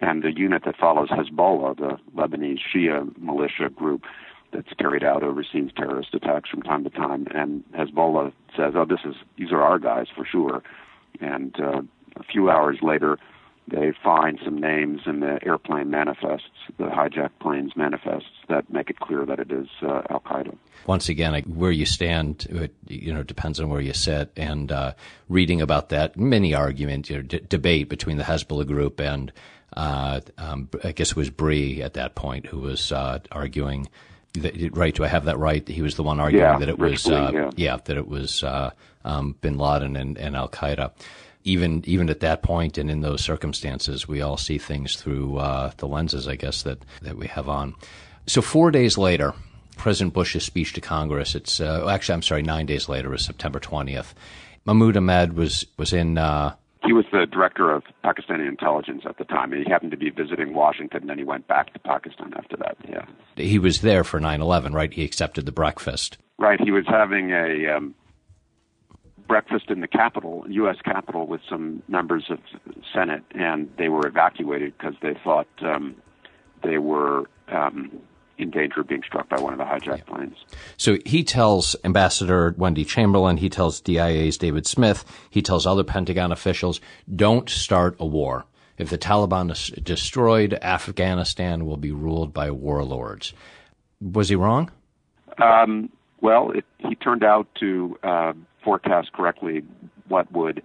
and 0.00 0.22
the 0.22 0.32
unit 0.32 0.64
that 0.64 0.76
follows 0.76 1.10
Hezbollah, 1.10 1.76
the 1.76 1.98
Lebanese 2.16 2.60
Shia 2.74 3.16
militia 3.18 3.68
group 3.68 4.04
that's 4.52 4.72
carried 4.78 5.04
out 5.04 5.22
overseas 5.22 5.70
terrorist 5.76 6.14
attacks 6.14 6.50
from 6.50 6.62
time 6.62 6.84
to 6.84 6.90
time. 6.90 7.26
And 7.34 7.64
Hezbollah 7.72 8.32
says, 8.56 8.74
"Oh, 8.76 8.84
this 8.84 9.00
is 9.04 9.14
these 9.36 9.52
are 9.52 9.62
our 9.62 9.78
guys 9.78 10.06
for 10.14 10.24
sure." 10.24 10.62
And 11.20 11.54
uh, 11.60 11.82
a 12.16 12.22
few 12.22 12.50
hours 12.50 12.78
later, 12.82 13.18
they 13.68 13.92
find 14.02 14.38
some 14.44 14.60
names 14.60 15.02
in 15.06 15.20
the 15.20 15.38
airplane 15.44 15.90
manifests, 15.90 16.48
the 16.78 16.84
hijacked 16.84 17.38
planes 17.40 17.72
manifests, 17.76 18.30
that 18.48 18.70
make 18.72 18.90
it 18.90 18.98
clear 18.98 19.24
that 19.24 19.38
it 19.38 19.52
is 19.52 19.68
uh, 19.82 20.02
Al 20.10 20.20
Qaeda. 20.20 20.56
Once 20.86 21.08
again, 21.08 21.34
where 21.42 21.70
you 21.70 21.86
stand, 21.86 22.46
it, 22.50 22.74
you 22.88 23.14
know, 23.14 23.22
depends 23.22 23.60
on 23.60 23.68
where 23.68 23.80
you 23.80 23.92
sit. 23.92 24.32
And 24.36 24.72
uh, 24.72 24.94
reading 25.28 25.60
about 25.60 25.90
that 25.90 26.16
many 26.16 26.54
argument, 26.54 27.08
you 27.08 27.16
know, 27.16 27.22
d- 27.22 27.40
debate 27.48 27.88
between 27.88 28.16
the 28.16 28.24
Hezbollah 28.24 28.66
group 28.66 29.00
and 29.00 29.32
uh, 29.74 30.20
um, 30.36 30.68
I 30.84 30.92
guess 30.92 31.12
it 31.12 31.16
was 31.16 31.30
Blee 31.30 31.82
at 31.82 31.94
that 31.94 32.14
point 32.14 32.46
who 32.46 32.58
was 32.58 32.92
uh, 32.92 33.20
arguing. 33.30 33.88
Right? 34.72 34.94
Do 34.94 35.04
I 35.04 35.08
have 35.08 35.26
that 35.26 35.38
right? 35.38 35.66
He 35.66 35.82
was 35.82 35.96
the 35.96 36.02
one 36.02 36.18
arguing 36.18 36.44
yeah, 36.44 36.58
that 36.58 36.68
it 36.68 36.78
was, 36.78 37.06
uh, 37.06 37.30
yeah. 37.34 37.50
yeah. 37.56 37.76
that 37.84 37.96
it 37.96 38.08
was 38.08 38.42
uh, 38.42 38.70
um, 39.04 39.36
Bin 39.40 39.58
Laden 39.58 39.96
and, 39.96 40.16
and 40.16 40.36
Al 40.36 40.48
Qaeda. 40.48 40.92
Even 41.44 41.82
even 41.86 42.08
at 42.08 42.20
that 42.20 42.42
point 42.42 42.78
and 42.78 42.88
in 42.88 43.00
those 43.00 43.20
circumstances, 43.20 44.06
we 44.06 44.22
all 44.22 44.36
see 44.36 44.58
things 44.58 44.94
through 44.94 45.38
uh, 45.38 45.72
the 45.78 45.88
lenses, 45.88 46.28
I 46.28 46.36
guess 46.36 46.62
that 46.62 46.84
that 47.02 47.16
we 47.16 47.26
have 47.26 47.48
on. 47.48 47.74
So 48.26 48.40
four 48.40 48.70
days 48.70 48.96
later, 48.96 49.34
President 49.76 50.14
Bush's 50.14 50.44
speech 50.44 50.72
to 50.74 50.80
Congress. 50.80 51.34
It's 51.34 51.60
uh, 51.60 51.88
actually, 51.88 52.14
I'm 52.14 52.22
sorry, 52.22 52.42
nine 52.42 52.66
days 52.66 52.88
later, 52.88 53.10
was 53.10 53.24
September 53.24 53.58
20th. 53.58 54.14
Mahmoud 54.64 54.96
Ahmad 54.96 55.32
was 55.32 55.66
was 55.76 55.92
in 55.92 56.16
uh, 56.18 56.54
he 56.84 56.92
was 56.92 57.04
the 57.12 57.26
director 57.26 57.70
of 57.70 57.84
Pakistani 58.04 58.48
intelligence 58.48 59.02
at 59.06 59.18
the 59.18 59.24
time. 59.24 59.52
He 59.52 59.68
happened 59.68 59.92
to 59.92 59.96
be 59.96 60.10
visiting 60.10 60.54
Washington, 60.54 61.02
and 61.02 61.10
then 61.10 61.18
he 61.18 61.24
went 61.24 61.46
back 61.46 61.72
to 61.74 61.78
Pakistan 61.78 62.32
after 62.36 62.56
that. 62.56 62.76
Yeah, 62.88 63.04
he 63.36 63.58
was 63.58 63.80
there 63.80 64.04
for 64.04 64.20
9/11, 64.20 64.74
right? 64.74 64.92
He 64.92 65.04
accepted 65.04 65.46
the 65.46 65.52
breakfast. 65.52 66.18
Right. 66.38 66.60
He 66.60 66.70
was 66.70 66.84
having 66.86 67.30
a 67.30 67.76
um, 67.76 67.94
breakfast 69.28 69.70
in 69.70 69.80
the 69.80 69.88
Capitol, 69.88 70.44
U.S. 70.48 70.76
Capitol, 70.84 71.26
with 71.26 71.40
some 71.48 71.82
members 71.88 72.24
of 72.30 72.38
Senate, 72.92 73.22
and 73.32 73.70
they 73.78 73.88
were 73.88 74.06
evacuated 74.06 74.76
because 74.76 74.94
they 75.02 75.14
thought 75.22 75.48
um, 75.62 75.94
they 76.62 76.78
were. 76.78 77.24
Um, 77.48 77.90
in 78.42 78.50
danger 78.50 78.80
of 78.80 78.88
being 78.88 79.02
struck 79.02 79.28
by 79.28 79.40
one 79.40 79.52
of 79.52 79.58
the 79.58 79.64
hijacked 79.64 79.98
yeah. 79.98 80.14
planes. 80.14 80.36
So 80.76 80.98
he 81.06 81.24
tells 81.24 81.76
Ambassador 81.84 82.54
Wendy 82.56 82.84
Chamberlin, 82.84 83.38
he 83.38 83.48
tells 83.48 83.80
DIA's 83.80 84.36
David 84.36 84.66
Smith, 84.66 85.04
he 85.30 85.42
tells 85.42 85.66
other 85.66 85.84
Pentagon 85.84 86.32
officials, 86.32 86.80
don't 87.14 87.48
start 87.48 87.96
a 87.98 88.06
war. 88.06 88.44
If 88.78 88.90
the 88.90 88.98
Taliban 88.98 89.50
is 89.50 89.68
destroyed, 89.82 90.54
Afghanistan 90.60 91.66
will 91.66 91.76
be 91.76 91.92
ruled 91.92 92.32
by 92.32 92.50
warlords. 92.50 93.32
Was 94.00 94.28
he 94.28 94.34
wrong? 94.34 94.70
Um, 95.38 95.90
well, 96.20 96.50
it, 96.50 96.64
he 96.78 96.94
turned 96.94 97.22
out 97.22 97.46
to 97.60 97.98
uh, 98.02 98.32
forecast 98.64 99.12
correctly 99.12 99.62
what 100.08 100.30
would 100.32 100.62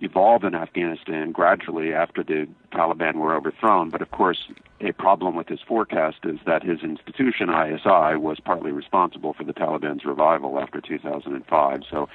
evolve 0.00 0.44
in 0.44 0.54
Afghanistan 0.54 1.32
gradually 1.32 1.92
after 1.92 2.22
the 2.22 2.48
Taliban 2.72 3.16
were 3.16 3.34
overthrown. 3.34 3.90
But 3.90 4.02
of 4.02 4.10
course, 4.10 4.48
a 4.80 4.92
problem 4.92 5.36
with 5.36 5.48
his 5.48 5.60
forecast 5.60 6.18
is 6.24 6.38
that 6.46 6.62
his 6.62 6.82
institution, 6.82 7.50
ISI, 7.50 8.16
was 8.16 8.38
partly 8.40 8.72
responsible 8.72 9.34
for 9.34 9.44
the 9.44 9.52
Taliban's 9.52 10.04
revival 10.04 10.58
after 10.58 10.80
2005. 10.80 11.82
So 11.90 12.08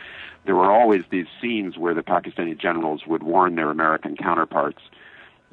there 0.45 0.55
were 0.55 0.71
always 0.71 1.03
these 1.09 1.27
scenes 1.41 1.77
where 1.77 1.93
the 1.93 2.03
Pakistani 2.03 2.57
generals 2.57 3.05
would 3.05 3.23
warn 3.23 3.55
their 3.55 3.69
American 3.69 4.15
counterparts, 4.15 4.81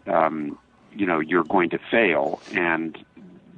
um, 0.07 0.59
you 0.95 1.07
know, 1.07 1.21
you're 1.21 1.45
going 1.45 1.71
to 1.71 1.79
fail. 1.91 2.41
And 2.53 2.97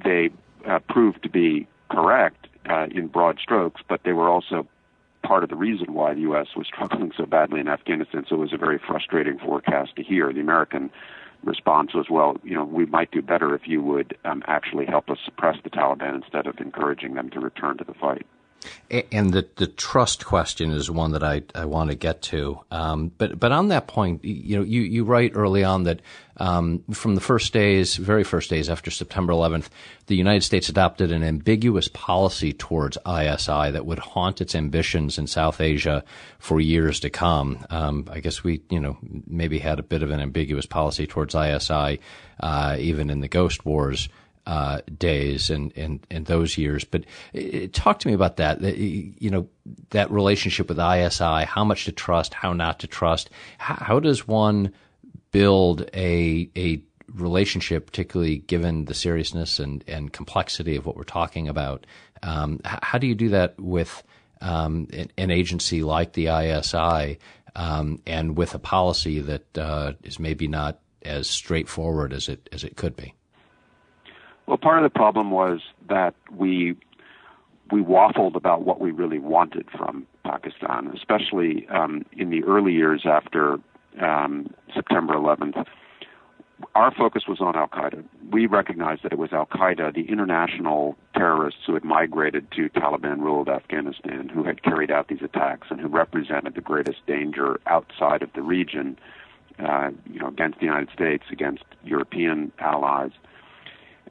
they 0.04 0.30
uh, 0.66 0.80
proved 0.88 1.22
to 1.22 1.28
be 1.28 1.66
correct 1.90 2.48
uh, 2.68 2.86
in 2.90 3.06
broad 3.06 3.38
strokes, 3.38 3.82
but 3.88 4.02
they 4.04 4.12
were 4.12 4.28
also 4.28 4.66
part 5.24 5.42
of 5.42 5.50
the 5.50 5.56
reason 5.56 5.94
why 5.94 6.14
the 6.14 6.20
U.S. 6.20 6.48
was 6.56 6.66
struggling 6.66 7.12
so 7.16 7.26
badly 7.26 7.58
in 7.58 7.68
Afghanistan. 7.68 8.24
So 8.28 8.36
it 8.36 8.38
was 8.38 8.52
a 8.52 8.58
very 8.58 8.78
frustrating 8.78 9.38
forecast 9.38 9.96
to 9.96 10.02
hear. 10.02 10.32
The 10.32 10.40
American 10.40 10.90
response 11.42 11.94
was, 11.94 12.06
well, 12.10 12.36
you 12.44 12.54
know, 12.54 12.64
we 12.64 12.86
might 12.86 13.10
do 13.10 13.22
better 13.22 13.54
if 13.54 13.62
you 13.66 13.82
would 13.82 14.16
um, 14.24 14.42
actually 14.46 14.86
help 14.86 15.10
us 15.10 15.18
suppress 15.24 15.56
the 15.62 15.70
Taliban 15.70 16.14
instead 16.14 16.46
of 16.46 16.58
encouraging 16.58 17.14
them 17.14 17.30
to 17.30 17.40
return 17.40 17.78
to 17.78 17.84
the 17.84 17.94
fight. 17.94 18.26
And 19.12 19.32
the, 19.32 19.46
the 19.56 19.66
trust 19.66 20.24
question 20.24 20.70
is 20.70 20.90
one 20.90 21.12
that 21.12 21.22
I, 21.22 21.42
I 21.54 21.64
want 21.64 21.90
to 21.90 21.96
get 21.96 22.22
to. 22.22 22.60
Um, 22.70 23.10
but 23.18 23.38
but 23.40 23.52
on 23.52 23.68
that 23.68 23.86
point, 23.86 24.24
you 24.24 24.56
know, 24.56 24.62
you, 24.62 24.82
you 24.82 25.04
write 25.04 25.32
early 25.34 25.64
on 25.64 25.84
that 25.84 26.00
um, 26.36 26.82
from 26.92 27.14
the 27.14 27.20
first 27.20 27.52
days, 27.52 27.96
very 27.96 28.24
first 28.24 28.50
days 28.50 28.68
after 28.68 28.90
September 28.90 29.32
11th, 29.32 29.68
the 30.06 30.16
United 30.16 30.42
States 30.42 30.68
adopted 30.68 31.12
an 31.12 31.22
ambiguous 31.22 31.88
policy 31.88 32.52
towards 32.52 32.98
ISI 33.06 33.70
that 33.70 33.86
would 33.86 33.98
haunt 34.00 34.40
its 34.40 34.54
ambitions 34.54 35.18
in 35.18 35.26
South 35.26 35.60
Asia 35.60 36.04
for 36.38 36.60
years 36.60 37.00
to 37.00 37.10
come. 37.10 37.64
Um, 37.70 38.08
I 38.10 38.20
guess 38.20 38.44
we, 38.44 38.62
you 38.70 38.80
know, 38.80 38.98
maybe 39.26 39.58
had 39.58 39.78
a 39.78 39.84
bit 39.84 40.02
of 40.02 40.10
an 40.10 40.20
ambiguous 40.20 40.66
policy 40.66 41.06
towards 41.06 41.34
ISI 41.34 42.00
uh, 42.40 42.76
even 42.78 43.10
in 43.10 43.20
the 43.20 43.28
Ghost 43.28 43.64
Wars 43.64 44.08
uh, 44.46 44.80
days 44.98 45.50
and, 45.50 45.72
and, 45.76 46.06
and 46.10 46.26
those 46.26 46.58
years. 46.58 46.84
But 46.84 47.04
uh, 47.34 47.66
talk 47.72 47.98
to 48.00 48.08
me 48.08 48.14
about 48.14 48.36
that. 48.36 48.60
You 48.60 49.30
know, 49.30 49.48
that 49.90 50.10
relationship 50.10 50.68
with 50.68 50.78
ISI, 50.78 51.44
how 51.44 51.64
much 51.64 51.86
to 51.86 51.92
trust, 51.92 52.34
how 52.34 52.52
not 52.52 52.80
to 52.80 52.86
trust. 52.86 53.30
How, 53.58 53.76
how 53.76 54.00
does 54.00 54.28
one 54.28 54.72
build 55.32 55.88
a, 55.94 56.50
a 56.56 56.82
relationship, 57.12 57.86
particularly 57.86 58.38
given 58.38 58.84
the 58.84 58.94
seriousness 58.94 59.58
and, 59.58 59.84
and 59.88 60.12
complexity 60.12 60.76
of 60.76 60.86
what 60.86 60.96
we're 60.96 61.04
talking 61.04 61.48
about? 61.48 61.86
Um, 62.22 62.60
how 62.64 62.98
do 62.98 63.06
you 63.06 63.14
do 63.14 63.30
that 63.30 63.58
with 63.58 64.02
um, 64.40 64.88
an, 64.92 65.10
an, 65.16 65.30
agency 65.30 65.82
like 65.82 66.12
the 66.12 66.28
ISI 66.28 67.18
um, 67.54 68.00
and 68.06 68.36
with 68.36 68.54
a 68.54 68.58
policy 68.58 69.20
that 69.20 69.58
uh, 69.58 69.92
is 70.02 70.18
maybe 70.18 70.48
not 70.48 70.80
as 71.02 71.28
straightforward 71.28 72.12
as 72.12 72.28
it 72.28 72.48
as 72.52 72.64
it 72.64 72.76
could 72.76 72.96
be? 72.96 73.14
Well, 74.46 74.58
part 74.58 74.82
of 74.82 74.92
the 74.92 74.96
problem 74.96 75.30
was 75.30 75.60
that 75.88 76.14
we 76.30 76.76
we 77.70 77.82
waffled 77.82 78.36
about 78.36 78.62
what 78.62 78.78
we 78.80 78.90
really 78.90 79.18
wanted 79.18 79.68
from 79.70 80.06
Pakistan, 80.22 80.92
especially 80.94 81.66
um, 81.68 82.04
in 82.12 82.28
the 82.30 82.44
early 82.44 82.72
years 82.72 83.04
after 83.06 83.58
um, 84.00 84.52
September 84.74 85.14
11th. 85.14 85.64
Our 86.74 86.94
focus 86.94 87.24
was 87.26 87.40
on 87.40 87.56
Al 87.56 87.68
Qaeda. 87.68 88.04
We 88.30 88.46
recognized 88.46 89.02
that 89.02 89.12
it 89.12 89.18
was 89.18 89.32
Al 89.32 89.46
Qaeda, 89.46 89.94
the 89.94 90.08
international 90.08 90.96
terrorists 91.14 91.60
who 91.66 91.74
had 91.74 91.84
migrated 91.84 92.50
to 92.52 92.68
Taliban 92.68 93.20
ruled 93.20 93.48
Afghanistan, 93.48 94.28
who 94.28 94.44
had 94.44 94.62
carried 94.62 94.90
out 94.90 95.08
these 95.08 95.22
attacks 95.22 95.68
and 95.70 95.80
who 95.80 95.88
represented 95.88 96.54
the 96.54 96.60
greatest 96.60 97.04
danger 97.06 97.60
outside 97.66 98.22
of 98.22 98.32
the 98.34 98.42
region, 98.42 98.98
uh, 99.58 99.90
you 100.10 100.20
know, 100.20 100.28
against 100.28 100.58
the 100.60 100.66
United 100.66 100.90
States, 100.92 101.24
against 101.30 101.64
European 101.82 102.52
allies. 102.58 103.12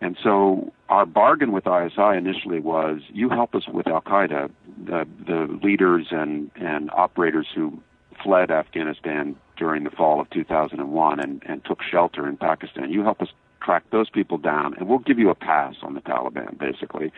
And 0.02 0.18
so 0.22 0.72
our 0.90 1.06
bargain 1.06 1.52
with 1.52 1.66
ISI 1.68 2.18
initially 2.18 2.60
was 2.60 3.02
you 3.12 3.30
help 3.30 3.56
us 3.56 3.68
with 3.68 3.88
Al 3.88 4.02
Qaeda, 4.02 4.52
the, 4.84 5.08
the 5.26 5.60
leaders 5.64 6.08
and, 6.12 6.52
and 6.56 6.90
operators 6.92 7.48
who 7.54 7.82
fled 8.24 8.52
Afghanistan 8.52 9.36
during 9.58 9.84
the 9.84 9.92
fall 9.92 10.20
of 10.20 10.30
2001 10.30 11.20
and, 11.20 11.44
and 11.46 11.64
took 11.66 11.82
shelter 11.82 12.28
in 12.28 12.38
Pakistan. 12.38 12.92
You 12.92 13.04
help 13.04 13.22
us 13.22 13.30
track 13.62 13.84
those 13.92 14.10
people 14.10 14.38
down, 14.38 14.74
and 14.76 14.88
we'll 14.88 15.00
give 15.00 15.20
you 15.20 15.30
a 15.30 15.36
pass 15.36 15.76
on 15.82 15.94
the 15.94 16.02
Taliban, 16.02 16.58
basically. 16.58 17.12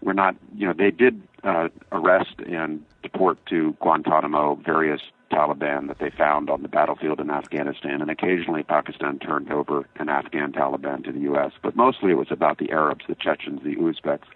We're 0.00 0.12
not, 0.12 0.36
you 0.56 0.66
know, 0.66 0.72
they 0.72 0.90
did 0.90 1.20
uh, 1.42 1.68
arrest 1.92 2.36
and 2.46 2.84
deport 3.02 3.44
to 3.46 3.76
Guantanamo 3.80 4.54
various 4.54 5.00
Taliban 5.30 5.88
that 5.88 5.98
they 5.98 6.10
found 6.10 6.50
on 6.50 6.62
the 6.62 6.68
battlefield 6.68 7.20
in 7.20 7.30
Afghanistan, 7.30 8.00
and 8.00 8.10
occasionally 8.10 8.62
Pakistan 8.62 9.18
turned 9.18 9.50
over 9.52 9.86
an 9.96 10.08
Afghan 10.08 10.52
Taliban 10.52 11.04
to 11.04 11.12
the 11.12 11.20
U.S., 11.20 11.52
but 11.62 11.76
mostly 11.76 12.10
it 12.10 12.14
was 12.14 12.30
about 12.30 12.58
the 12.58 12.70
Arabs, 12.70 13.04
the 13.08 13.14
Chechens, 13.14 13.62
the 13.62 13.76
Uzbeks. 13.76 14.26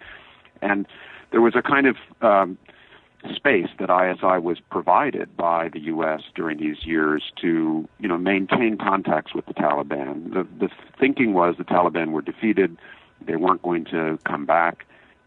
And 0.61 0.87
there 1.31 1.41
was 1.41 1.55
a 1.55 1.61
kind 1.61 1.85
of 1.87 1.97
um, 2.21 2.57
space 3.33 3.69
that 3.79 3.89
ISI 3.89 4.39
was 4.39 4.59
provided 4.69 5.35
by 5.35 5.69
the 5.69 5.79
U.S. 5.81 6.21
during 6.35 6.57
these 6.59 6.85
years 6.85 7.23
to, 7.41 7.87
you 7.99 8.07
know, 8.07 8.17
maintain 8.17 8.77
contacts 8.77 9.33
with 9.33 9.45
the 9.45 9.53
Taliban. 9.53 10.33
The, 10.33 10.47
the 10.59 10.69
thinking 10.99 11.33
was 11.33 11.55
the 11.57 11.63
Taliban 11.63 12.11
were 12.11 12.21
defeated, 12.21 12.77
they 13.25 13.35
weren't 13.35 13.61
going 13.61 13.85
to 13.85 14.19
come 14.25 14.45
back, 14.45 14.85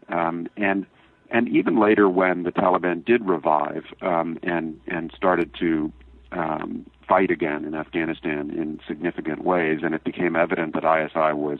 um, 0.09 0.47
and 0.57 0.85
and 1.31 1.47
even 1.49 1.79
later 1.79 2.09
when 2.09 2.43
the 2.43 2.51
Taliban 2.51 3.05
did 3.05 3.27
revive 3.27 3.85
um, 4.01 4.39
and 4.43 4.79
and 4.87 5.11
started 5.15 5.53
to 5.59 5.91
um, 6.31 6.85
fight 7.07 7.31
again 7.31 7.65
in 7.65 7.73
Afghanistan 7.75 8.49
in 8.51 8.79
significant 8.87 9.43
ways, 9.43 9.79
and 9.83 9.93
it 9.93 10.03
became 10.03 10.35
evident 10.35 10.73
that 10.73 10.83
ISI 10.83 11.33
was 11.33 11.59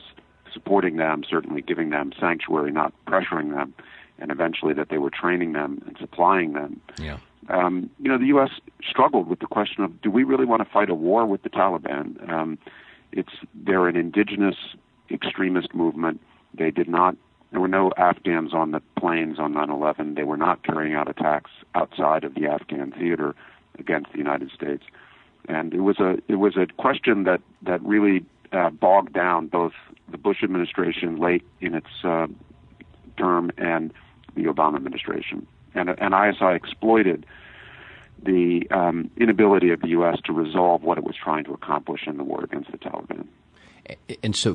supporting 0.52 0.96
them, 0.96 1.22
certainly 1.28 1.62
giving 1.62 1.90
them 1.90 2.12
sanctuary, 2.18 2.72
not 2.72 2.92
pressuring 3.06 3.52
them, 3.52 3.74
and 4.18 4.30
eventually 4.30 4.74
that 4.74 4.88
they 4.88 4.98
were 4.98 5.10
training 5.10 5.52
them 5.52 5.82
and 5.86 5.96
supplying 5.98 6.52
them. 6.52 6.80
Yeah. 6.98 7.18
Um, 7.48 7.90
you 7.98 8.08
know, 8.08 8.18
the 8.18 8.26
U.S. 8.26 8.50
struggled 8.88 9.28
with 9.28 9.40
the 9.40 9.46
question 9.46 9.82
of 9.82 10.00
do 10.02 10.10
we 10.10 10.24
really 10.24 10.44
want 10.44 10.62
to 10.62 10.68
fight 10.70 10.90
a 10.90 10.94
war 10.94 11.26
with 11.26 11.42
the 11.42 11.50
Taliban? 11.50 12.28
Um, 12.30 12.58
it's 13.12 13.32
they're 13.54 13.88
an 13.88 13.96
indigenous 13.96 14.56
extremist 15.10 15.74
movement. 15.74 16.20
They 16.54 16.70
did 16.70 16.88
not 16.88 17.16
there 17.50 17.60
were 17.60 17.68
no 17.68 17.92
Afghans 17.96 18.54
on 18.54 18.70
the 18.70 18.80
planes 18.96 19.38
on 19.38 19.54
9/11. 19.54 20.14
They 20.14 20.22
were 20.22 20.36
not 20.36 20.62
carrying 20.62 20.94
out 20.94 21.08
attacks 21.08 21.50
outside 21.74 22.24
of 22.24 22.34
the 22.34 22.46
Afghan 22.46 22.92
theater 22.92 23.34
against 23.78 24.12
the 24.12 24.18
United 24.18 24.50
States, 24.50 24.84
and 25.48 25.74
it 25.74 25.80
was 25.80 25.98
a 25.98 26.18
it 26.28 26.36
was 26.36 26.56
a 26.56 26.66
question 26.78 27.24
that 27.24 27.40
that 27.62 27.82
really 27.82 28.24
uh, 28.52 28.70
bogged 28.70 29.12
down 29.12 29.48
both 29.48 29.72
the 30.10 30.18
Bush 30.18 30.42
administration 30.42 31.16
late 31.16 31.42
in 31.60 31.74
its 31.74 32.04
uh, 32.04 32.26
term 33.16 33.50
and 33.58 33.92
the 34.36 34.44
Obama 34.44 34.76
administration, 34.76 35.46
and 35.74 35.90
and 35.90 36.14
ISI 36.14 36.54
exploited 36.54 37.26
the 38.22 38.66
um, 38.70 39.10
inability 39.16 39.70
of 39.70 39.80
the 39.80 39.88
U.S. 39.88 40.18
to 40.24 40.32
resolve 40.32 40.82
what 40.82 40.98
it 40.98 41.04
was 41.04 41.16
trying 41.16 41.42
to 41.44 41.54
accomplish 41.54 42.06
in 42.06 42.16
the 42.18 42.24
war 42.24 42.44
against 42.44 42.70
the 42.70 42.78
Taliban 42.78 43.26
and 44.22 44.34
so 44.36 44.54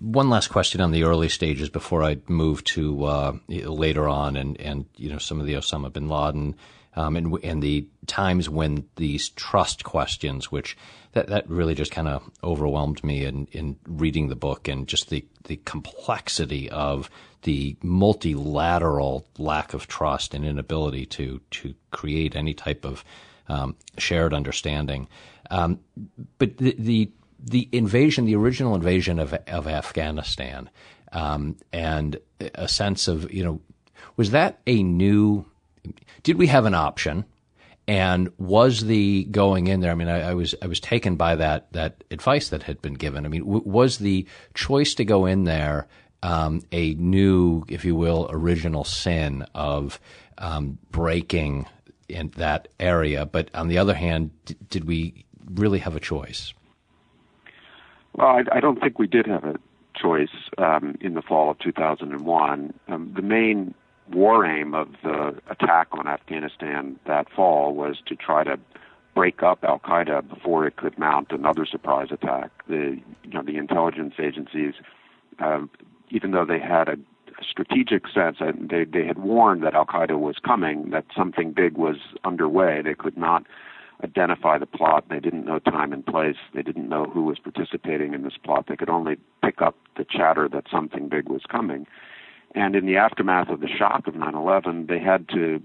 one 0.00 0.30
last 0.30 0.48
question 0.48 0.80
on 0.80 0.90
the 0.90 1.04
early 1.04 1.28
stages 1.28 1.68
before 1.68 2.02
I 2.02 2.18
move 2.28 2.64
to 2.64 3.04
uh, 3.04 3.32
later 3.48 4.08
on 4.08 4.36
and, 4.36 4.60
and 4.60 4.86
you 4.96 5.10
know 5.10 5.18
some 5.18 5.40
of 5.40 5.46
the 5.46 5.54
Osama 5.54 5.92
bin 5.92 6.08
Laden 6.08 6.56
um, 6.94 7.16
and, 7.16 7.38
and 7.42 7.62
the 7.62 7.86
times 8.06 8.48
when 8.48 8.86
these 8.96 9.30
trust 9.30 9.84
questions, 9.84 10.52
which 10.52 10.76
that, 11.12 11.28
that 11.28 11.48
really 11.48 11.74
just 11.74 11.90
kind 11.90 12.08
of 12.08 12.22
overwhelmed 12.44 13.02
me 13.02 13.24
in, 13.24 13.46
in 13.52 13.78
reading 13.86 14.28
the 14.28 14.36
book 14.36 14.68
and 14.68 14.86
just 14.86 15.08
the, 15.08 15.24
the 15.44 15.56
complexity 15.64 16.68
of 16.70 17.08
the 17.42 17.76
multilateral 17.82 19.26
lack 19.38 19.74
of 19.74 19.88
trust 19.88 20.34
and 20.34 20.44
inability 20.44 21.06
to 21.06 21.40
to 21.50 21.74
create 21.90 22.36
any 22.36 22.54
type 22.54 22.84
of 22.84 23.04
um, 23.48 23.74
shared 23.98 24.32
understanding. 24.32 25.08
Um, 25.50 25.80
but 26.38 26.58
the, 26.58 26.76
the 26.78 27.10
the 27.42 27.68
invasion, 27.72 28.24
the 28.24 28.36
original 28.36 28.74
invasion 28.74 29.18
of 29.18 29.34
of 29.46 29.66
Afghanistan, 29.66 30.70
um, 31.12 31.56
and 31.72 32.18
a 32.54 32.68
sense 32.68 33.08
of 33.08 33.32
you 33.32 33.44
know, 33.44 33.60
was 34.16 34.30
that 34.30 34.60
a 34.66 34.82
new? 34.82 35.44
Did 36.22 36.38
we 36.38 36.46
have 36.46 36.64
an 36.64 36.74
option? 36.74 37.24
And 37.88 38.30
was 38.38 38.82
the 38.82 39.24
going 39.24 39.66
in 39.66 39.80
there? 39.80 39.90
I 39.90 39.96
mean, 39.96 40.08
I, 40.08 40.30
I 40.30 40.34
was 40.34 40.54
I 40.62 40.66
was 40.66 40.78
taken 40.78 41.16
by 41.16 41.34
that 41.34 41.72
that 41.72 42.04
advice 42.12 42.48
that 42.50 42.62
had 42.62 42.80
been 42.80 42.94
given. 42.94 43.26
I 43.26 43.28
mean, 43.28 43.42
w- 43.42 43.64
was 43.64 43.98
the 43.98 44.26
choice 44.54 44.94
to 44.94 45.04
go 45.04 45.26
in 45.26 45.44
there 45.44 45.88
um, 46.22 46.62
a 46.70 46.94
new, 46.94 47.64
if 47.68 47.84
you 47.84 47.96
will, 47.96 48.28
original 48.30 48.84
sin 48.84 49.44
of 49.54 49.98
um, 50.38 50.78
breaking 50.92 51.66
in 52.08 52.28
that 52.36 52.68
area? 52.78 53.26
But 53.26 53.50
on 53.52 53.66
the 53.66 53.78
other 53.78 53.94
hand, 53.94 54.30
d- 54.44 54.56
did 54.70 54.84
we 54.84 55.24
really 55.50 55.80
have 55.80 55.96
a 55.96 56.00
choice? 56.00 56.54
Well, 58.14 58.28
I, 58.28 58.42
I 58.56 58.60
don't 58.60 58.80
think 58.80 58.98
we 58.98 59.06
did 59.06 59.26
have 59.26 59.44
a 59.44 59.58
choice 59.96 60.50
um, 60.58 60.96
in 61.00 61.14
the 61.14 61.22
fall 61.22 61.50
of 61.50 61.58
2001. 61.58 62.74
Um, 62.88 63.12
the 63.14 63.22
main 63.22 63.74
war 64.10 64.44
aim 64.44 64.74
of 64.74 64.88
the 65.02 65.34
attack 65.48 65.88
on 65.92 66.06
Afghanistan 66.06 66.98
that 67.06 67.30
fall 67.30 67.74
was 67.74 67.96
to 68.06 68.16
try 68.16 68.44
to 68.44 68.58
break 69.14 69.42
up 69.42 69.62
Al 69.64 69.78
Qaeda 69.78 70.28
before 70.28 70.66
it 70.66 70.76
could 70.76 70.98
mount 70.98 71.32
another 71.32 71.66
surprise 71.66 72.08
attack. 72.10 72.50
The 72.68 73.00
you 73.24 73.30
know 73.30 73.42
the 73.42 73.56
intelligence 73.56 74.14
agencies, 74.18 74.74
uh, 75.38 75.60
even 76.10 76.30
though 76.32 76.44
they 76.44 76.58
had 76.58 76.88
a 76.88 76.96
strategic 77.42 78.08
sense, 78.08 78.38
and 78.40 78.68
they 78.70 78.84
they 78.84 79.06
had 79.06 79.18
warned 79.18 79.62
that 79.62 79.74
Al 79.74 79.86
Qaeda 79.86 80.18
was 80.18 80.36
coming, 80.44 80.90
that 80.90 81.04
something 81.16 81.52
big 81.52 81.76
was 81.76 81.96
underway. 82.24 82.82
They 82.82 82.94
could 82.94 83.16
not 83.16 83.44
identify 84.02 84.58
the 84.58 84.66
plot. 84.66 85.04
They 85.08 85.20
didn't 85.20 85.44
know 85.44 85.58
time 85.58 85.92
and 85.92 86.04
place. 86.04 86.36
They 86.54 86.62
didn't 86.62 86.88
know 86.88 87.04
who 87.04 87.24
was 87.24 87.38
participating 87.38 88.14
in 88.14 88.22
this 88.22 88.36
plot. 88.42 88.66
They 88.68 88.76
could 88.76 88.90
only 88.90 89.16
pick 89.42 89.62
up 89.62 89.76
the 89.96 90.04
chatter 90.04 90.48
that 90.48 90.64
something 90.70 91.08
big 91.08 91.28
was 91.28 91.42
coming. 91.50 91.86
And 92.54 92.76
in 92.76 92.86
the 92.86 92.96
aftermath 92.96 93.48
of 93.48 93.60
the 93.60 93.68
shock 93.68 94.06
of 94.06 94.14
9/11, 94.14 94.86
they 94.88 94.98
had 94.98 95.28
to 95.30 95.62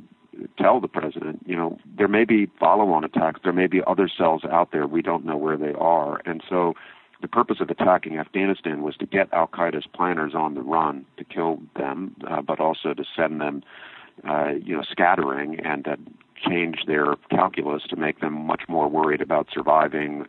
tell 0.58 0.80
the 0.80 0.88
president, 0.88 1.42
you 1.46 1.56
know, 1.56 1.78
there 1.98 2.08
may 2.08 2.24
be 2.24 2.48
follow-on 2.60 3.04
attacks. 3.04 3.42
There 3.44 3.54
may 3.54 3.68
be 3.68 3.82
other 3.86 4.08
cells 4.08 4.44
out 4.46 4.72
there. 4.72 4.88
We 4.88 5.02
don't 5.02 5.26
know 5.26 5.38
where 5.38 5.58
they 5.58 5.74
are. 5.74 6.22
And 6.26 6.44
so 6.48 6.76
the 7.22 7.28
purpose 7.28 7.58
of 7.60 7.70
attacking 7.70 8.18
Afghanistan 8.18 8.84
was 8.84 8.96
to 8.98 9.06
get 9.06 9.34
Al 9.34 9.48
Qaeda's 9.48 9.88
planners 9.88 10.36
on 10.36 10.54
the 10.54 10.62
run, 10.62 11.06
to 11.18 11.24
kill 11.24 11.60
them, 11.76 12.16
uh, 12.28 12.42
but 12.42 12.60
also 12.60 12.94
to 12.94 13.04
send 13.16 13.42
them, 13.42 13.64
uh, 14.28 14.52
you 14.64 14.76
know, 14.76 14.84
scattering 14.84 15.60
and 15.62 15.86
to 15.86 15.98
change 16.38 16.86
their 16.86 17.16
calculus 17.30 17.84
to 17.90 17.96
make 17.96 18.20
them 18.20 18.34
much 18.34 18.64
more 18.68 18.88
worried 18.88 19.22
about 19.22 19.48
surviving 19.54 20.26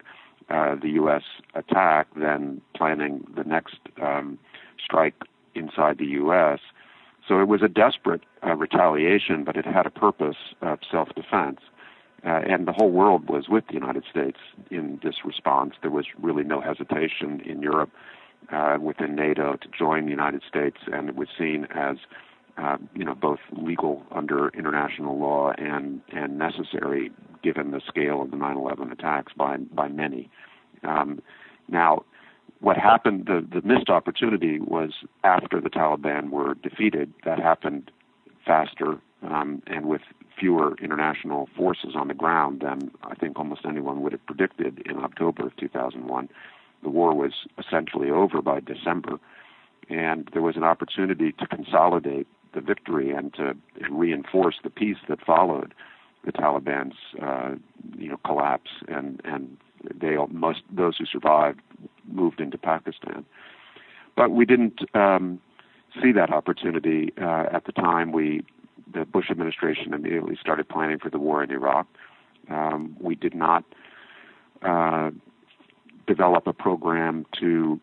uh, 0.50 0.76
the 0.76 0.90
U.S. 0.90 1.22
attack 1.54 2.06
than 2.16 2.60
planning 2.74 3.26
the 3.36 3.44
next 3.44 3.76
um, 4.00 4.38
strike 4.82 5.14
inside 5.54 5.98
the 5.98 6.06
U.S. 6.06 6.60
So 7.26 7.40
it 7.40 7.48
was 7.48 7.62
a 7.62 7.68
desperate 7.68 8.22
uh, 8.46 8.54
retaliation, 8.54 9.44
but 9.44 9.56
it 9.56 9.66
had 9.66 9.86
a 9.86 9.90
purpose 9.90 10.36
of 10.62 10.78
self-defense. 10.90 11.60
Uh, 12.24 12.40
and 12.48 12.66
the 12.66 12.72
whole 12.72 12.90
world 12.90 13.28
was 13.28 13.48
with 13.48 13.66
the 13.68 13.74
United 13.74 14.04
States 14.10 14.38
in 14.70 14.98
this 15.04 15.16
response. 15.24 15.74
There 15.82 15.90
was 15.90 16.06
really 16.20 16.42
no 16.42 16.60
hesitation 16.60 17.40
in 17.44 17.62
Europe 17.62 17.90
uh, 18.50 18.78
within 18.80 19.14
NATO 19.14 19.56
to 19.56 19.68
join 19.68 20.06
the 20.06 20.10
United 20.10 20.42
States, 20.48 20.78
and 20.92 21.08
it 21.08 21.14
was 21.14 21.28
seen 21.38 21.66
as 21.70 21.98
uh, 22.58 22.76
you 22.94 23.04
know 23.04 23.14
both 23.14 23.40
legal 23.52 24.04
under 24.10 24.48
international 24.50 25.18
law 25.18 25.52
and 25.58 26.00
and 26.12 26.38
necessary 26.38 27.10
given 27.42 27.70
the 27.70 27.80
scale 27.86 28.20
of 28.22 28.30
the 28.30 28.36
9/11 28.36 28.92
attacks 28.92 29.32
by 29.36 29.56
by 29.56 29.88
many. 29.88 30.30
Um, 30.82 31.20
now, 31.68 32.04
what 32.60 32.76
happened, 32.76 33.26
the, 33.26 33.46
the 33.46 33.66
missed 33.66 33.88
opportunity 33.88 34.58
was 34.58 34.90
after 35.24 35.60
the 35.60 35.70
Taliban 35.70 36.30
were 36.30 36.54
defeated. 36.54 37.12
That 37.24 37.38
happened 37.38 37.90
faster 38.44 38.98
um, 39.22 39.62
and 39.66 39.86
with 39.86 40.02
fewer 40.38 40.76
international 40.82 41.48
forces 41.56 41.94
on 41.94 42.08
the 42.08 42.14
ground 42.14 42.60
than 42.60 42.90
I 43.02 43.14
think 43.14 43.38
almost 43.38 43.62
anyone 43.68 44.02
would 44.02 44.12
have 44.12 44.24
predicted 44.26 44.82
in 44.86 44.98
October 44.98 45.46
of 45.46 45.56
2001. 45.56 46.28
The 46.82 46.88
war 46.88 47.14
was 47.14 47.32
essentially 47.58 48.10
over 48.10 48.40
by 48.40 48.60
December, 48.60 49.18
and 49.88 50.28
there 50.32 50.42
was 50.42 50.56
an 50.56 50.64
opportunity 50.64 51.32
to 51.32 51.46
consolidate 51.46 52.28
the 52.54 52.60
victory 52.60 53.12
and 53.12 53.32
to 53.34 53.54
reinforce 53.90 54.56
the 54.62 54.70
peace 54.70 54.98
that 55.08 55.24
followed 55.24 55.74
the 56.24 56.32
Taliban's 56.32 56.96
uh, 57.22 57.54
you 57.96 58.08
know 58.08 58.18
collapse 58.24 58.70
and 58.88 59.20
and 59.24 59.56
they 59.94 60.16
most 60.30 60.62
those 60.70 60.96
who 60.98 61.06
survived 61.06 61.60
moved 62.10 62.40
into 62.40 62.58
Pakistan. 62.58 63.24
But 64.16 64.30
we 64.30 64.44
didn't 64.44 64.80
um, 64.94 65.40
see 66.02 66.12
that 66.12 66.30
opportunity 66.32 67.12
uh, 67.20 67.46
at 67.52 67.64
the 67.66 67.72
time. 67.72 68.12
We 68.12 68.42
the 68.92 69.04
Bush 69.04 69.30
administration 69.30 69.94
immediately 69.94 70.36
started 70.40 70.68
planning 70.68 70.98
for 70.98 71.10
the 71.10 71.18
war 71.18 71.42
in 71.42 71.50
Iraq. 71.50 71.86
Um, 72.50 72.96
we 73.00 73.14
did 73.14 73.34
not 73.34 73.64
uh, 74.62 75.10
develop 76.06 76.46
a 76.46 76.52
program 76.52 77.26
to 77.40 77.78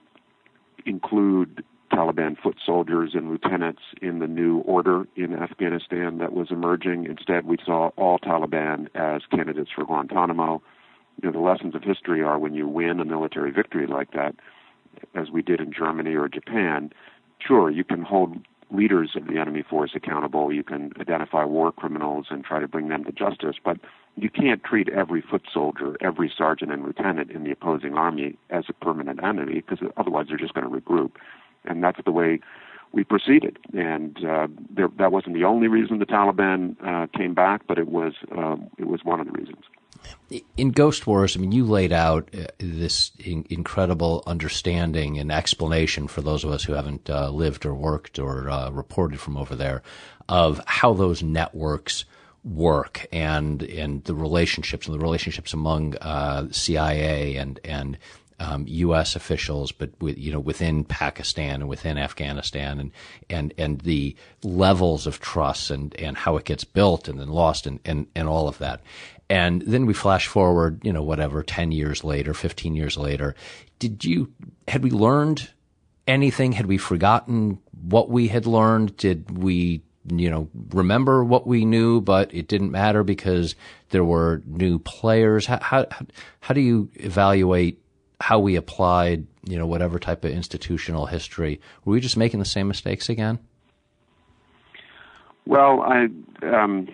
include 0.85 1.63
Taliban 1.91 2.37
foot 2.41 2.57
soldiers 2.65 3.11
and 3.13 3.29
lieutenants 3.29 3.81
in 4.01 4.19
the 4.19 4.27
new 4.27 4.59
order 4.59 5.07
in 5.15 5.33
Afghanistan 5.33 6.17
that 6.17 6.33
was 6.33 6.47
emerging. 6.51 7.05
Instead, 7.05 7.45
we 7.45 7.57
saw 7.63 7.89
all 7.95 8.19
Taliban 8.19 8.87
as 8.95 9.21
candidates 9.31 9.69
for 9.73 9.85
Guantanamo 9.85 10.61
you 11.21 11.29
know, 11.29 11.33
the 11.39 11.45
lessons 11.45 11.75
of 11.75 11.83
history 11.83 12.21
are 12.21 12.37
when 12.37 12.53
you 12.53 12.67
win 12.67 12.99
a 12.99 13.05
military 13.05 13.51
victory 13.51 13.87
like 13.87 14.11
that, 14.11 14.35
as 15.13 15.29
we 15.29 15.41
did 15.41 15.59
in 15.59 15.71
Germany 15.71 16.15
or 16.15 16.27
Japan, 16.27 16.91
sure, 17.39 17.69
you 17.69 17.83
can 17.83 18.01
hold 18.01 18.37
leaders 18.71 19.11
of 19.15 19.27
the 19.27 19.37
enemy 19.37 19.63
force 19.67 19.91
accountable, 19.95 20.51
you 20.51 20.63
can 20.63 20.91
identify 20.99 21.43
war 21.43 21.71
criminals 21.71 22.27
and 22.29 22.43
try 22.43 22.59
to 22.59 22.67
bring 22.67 22.89
them 22.89 23.03
to 23.03 23.11
justice, 23.11 23.55
but 23.63 23.77
you 24.15 24.29
can't 24.29 24.63
treat 24.63 24.89
every 24.89 25.21
foot 25.21 25.43
soldier, 25.53 25.95
every 26.01 26.31
sergeant 26.35 26.71
and 26.71 26.83
lieutenant 26.83 27.29
in 27.31 27.43
the 27.43 27.51
opposing 27.51 27.93
army 27.93 28.37
as 28.49 28.65
a 28.67 28.73
permanent 28.73 29.23
enemy 29.23 29.55
because 29.55 29.79
otherwise 29.97 30.25
they're 30.27 30.37
just 30.37 30.53
going 30.53 30.67
to 30.67 30.81
regroup. 30.81 31.11
And 31.67 31.83
that's 31.83 31.99
the 32.05 32.11
way 32.11 32.39
we 32.91 33.03
proceeded. 33.03 33.59
And 33.73 34.17
uh, 34.25 34.47
there, 34.69 34.89
that 34.97 35.11
wasn't 35.11 35.35
the 35.35 35.43
only 35.43 35.67
reason 35.67 35.99
the 35.99 36.05
Taliban 36.05 36.75
uh, 36.85 37.07
came 37.15 37.33
back, 37.33 37.67
but 37.67 37.77
it 37.77 37.89
was 37.89 38.13
uh, 38.35 38.55
it 38.77 38.87
was 38.87 39.03
one 39.03 39.19
of 39.19 39.25
the 39.27 39.33
reasons. 39.33 39.65
In 40.55 40.71
Ghost 40.71 41.07
Wars, 41.07 41.35
I 41.35 41.39
mean, 41.39 41.51
you 41.51 41.65
laid 41.65 41.91
out 41.91 42.29
uh, 42.33 42.45
this 42.57 43.11
in- 43.19 43.45
incredible 43.49 44.23
understanding 44.27 45.17
and 45.17 45.31
explanation 45.31 46.07
for 46.07 46.21
those 46.21 46.43
of 46.43 46.51
us 46.51 46.63
who 46.63 46.73
haven't 46.73 47.09
uh, 47.09 47.29
lived 47.29 47.65
or 47.65 47.73
worked 47.73 48.19
or 48.19 48.49
uh, 48.49 48.69
reported 48.69 49.19
from 49.19 49.37
over 49.37 49.55
there 49.55 49.81
of 50.29 50.61
how 50.65 50.93
those 50.93 51.21
networks 51.21 52.05
work 52.43 53.07
and 53.11 53.63
and 53.63 54.03
the 54.03 54.13
relationships 54.13 54.85
and 54.87 54.93
the 54.93 55.03
relationships 55.03 55.53
among 55.53 55.95
uh, 55.97 56.47
CIA 56.51 57.35
and 57.35 57.59
and 57.63 57.97
um, 58.39 58.65
U.S. 58.67 59.15
officials, 59.15 59.71
but 59.71 59.91
with, 60.01 60.17
you 60.17 60.31
know 60.31 60.39
within 60.39 60.83
Pakistan 60.83 61.61
and 61.61 61.69
within 61.69 61.97
Afghanistan, 61.97 62.79
and 62.79 62.91
and 63.29 63.53
and 63.57 63.81
the 63.81 64.15
levels 64.43 65.07
of 65.07 65.19
trust 65.19 65.71
and 65.71 65.95
and 65.95 66.17
how 66.17 66.37
it 66.37 66.45
gets 66.45 66.63
built 66.63 67.07
and 67.07 67.19
then 67.19 67.29
lost 67.29 67.65
and 67.65 67.79
and 67.85 68.07
and 68.15 68.27
all 68.27 68.47
of 68.47 68.57
that. 68.57 68.81
And 69.29 69.63
then 69.63 69.85
we 69.85 69.93
flash 69.93 70.27
forward, 70.27 70.81
you 70.83 70.93
know, 70.93 71.01
whatever, 71.01 71.41
10 71.41 71.71
years 71.71 72.03
later, 72.03 72.33
15 72.33 72.75
years 72.75 72.95
later. 72.95 73.35
Did 73.79 74.05
you, 74.05 74.31
had 74.67 74.83
we 74.83 74.91
learned 74.91 75.49
anything? 76.07 76.51
Had 76.51 76.67
we 76.67 76.77
forgotten 76.77 77.59
what 77.81 78.09
we 78.09 78.27
had 78.27 78.45
learned? 78.45 78.97
Did 78.97 79.35
we, 79.35 79.81
you 80.07 80.29
know, 80.29 80.49
remember 80.69 81.23
what 81.23 81.47
we 81.47 81.65
knew, 81.65 82.01
but 82.01 82.31
it 82.33 82.47
didn't 82.47 82.71
matter 82.71 83.03
because 83.03 83.55
there 83.89 84.05
were 84.05 84.43
new 84.45 84.77
players? 84.77 85.47
How, 85.47 85.59
how, 85.59 85.87
how 86.41 86.53
do 86.53 86.61
you 86.61 86.91
evaluate 86.93 87.81
how 88.21 88.39
we 88.39 88.55
applied, 88.55 89.27
you 89.43 89.57
know, 89.57 89.67
whatever 89.67 89.99
type 89.99 90.23
of 90.23 90.31
institutional 90.31 91.05
history? 91.07 91.59
Were 91.83 91.93
we 91.93 91.99
just 91.99 92.17
making 92.17 92.39
the 92.39 92.45
same 92.45 92.67
mistakes 92.67 93.09
again? 93.09 93.39
Well, 95.45 95.81
I, 95.81 96.07
um, 96.43 96.87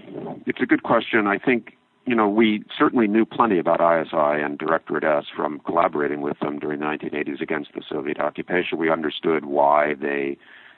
it's 0.45 0.61
a 0.61 0.65
good 0.65 0.83
question. 0.83 1.27
I 1.27 1.37
think 1.37 1.77
you 2.05 2.15
know, 2.15 2.27
we 2.27 2.63
certainly 2.77 3.07
knew 3.07 3.25
plenty 3.25 3.59
about 3.59 3.79
ISI 3.79 4.43
and 4.43 4.57
Directorate 4.57 5.03
S 5.03 5.25
from 5.35 5.59
collaborating 5.59 6.21
with 6.21 6.39
them 6.39 6.59
during 6.59 6.79
the 6.79 6.85
1980s 6.85 7.41
against 7.41 7.73
the 7.73 7.83
Soviet 7.87 8.19
occupation. 8.19 8.79
We 8.79 8.89
understood 8.89 9.45
why 9.45 9.93
they 9.93 10.37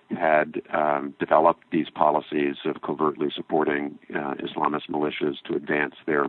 had 0.10 0.62
um, 0.73 1.15
developed 1.19 1.63
these 1.71 1.89
policies 1.89 2.56
of 2.65 2.82
covertly 2.82 3.29
supporting 3.34 3.97
uh, 4.13 4.36
Islamist 4.36 4.89
militias 4.89 5.41
to 5.47 5.56
advance 5.56 5.95
their 6.06 6.27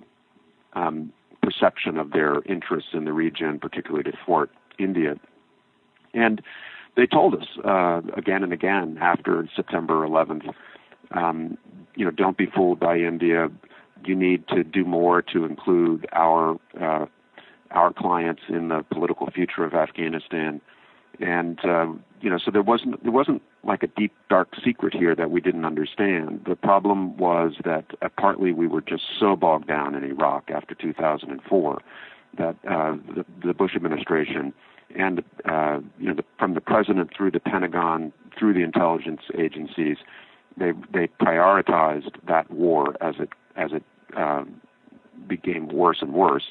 um, 0.75 1.13
perception 1.45 1.99
of 1.99 2.13
their 2.13 2.43
interests 2.43 2.91
in 2.93 3.05
the 3.05 3.13
region, 3.13 3.59
particularly 3.59 4.05
to 4.05 4.17
thwart 4.25 4.51
India. 4.79 5.17
And 6.13 6.43
they 6.97 7.07
told 7.07 7.35
us 7.35 7.47
uh, 7.65 8.01
again 8.17 8.43
and 8.43 8.53
again 8.53 8.99
after 9.01 9.49
September 9.55 10.07
11th, 10.07 10.53
um, 11.11 11.59
you 11.97 12.05
know, 12.05 12.11
don't 12.11 12.37
be 12.37 12.47
fooled 12.47 12.81
by 12.81 12.97
India 12.97 13.49
you 14.07 14.15
need 14.15 14.47
to 14.49 14.65
do 14.65 14.85
more 14.85 15.23
to 15.23 15.45
include 15.45 16.07
our 16.13 16.59
uh, 16.81 17.07
our 17.71 17.93
clients 17.93 18.43
in 18.49 18.69
the 18.69 18.85
political 18.93 19.29
future 19.31 19.65
of 19.65 19.75
Afghanistan. 19.75 20.61
And 21.21 21.59
uh, 21.65 21.87
you 22.25 22.31
know, 22.31 22.39
so 22.39 22.51
there 22.51 22.63
wasn't 22.63 23.03
there 23.03 23.13
wasn't 23.13 23.43
like 23.65 23.83
a 23.83 23.87
deep 23.87 24.15
dark 24.31 24.49
secret 24.65 24.95
here 24.95 25.15
that 25.15 25.31
we 25.31 25.43
didn't 25.43 25.67
understand. 25.67 26.41
The 26.47 26.57
problem 26.57 27.19
was 27.19 27.53
that 27.65 27.85
uh, 28.01 28.09
partly 28.19 28.53
we 28.53 28.67
were 28.67 28.81
just 28.81 29.03
so 29.21 29.37
bogged 29.37 29.69
down 29.69 29.95
in 29.95 30.03
Iraq 30.03 30.51
after 30.51 30.75
2004 30.75 31.83
that 32.39 32.57
uh, 32.69 32.97
the, 33.15 33.27
the 33.45 33.53
Bush 33.53 33.77
administration 33.77 34.55
and 34.97 35.23
uh, 35.45 35.81
you 35.99 36.09
know 36.09 36.15
the, 36.15 36.25
from 36.39 36.55
the 36.55 36.63
president 36.63 37.11
through 37.15 37.31
the 37.31 37.41
Pentagon 37.41 38.11
through 38.39 38.55
the 38.55 38.63
intelligence 38.63 39.21
agencies, 39.39 39.99
they 40.57 40.73
they 40.93 41.09
prioritized 41.21 42.17
that 42.27 42.51
war 42.51 42.97
as 43.03 43.17
it 43.19 43.29
as 43.55 43.73
it 43.73 43.83
um, 44.17 44.63
became 45.29 45.69
worse 45.69 45.99
and 46.01 46.15
worse. 46.15 46.45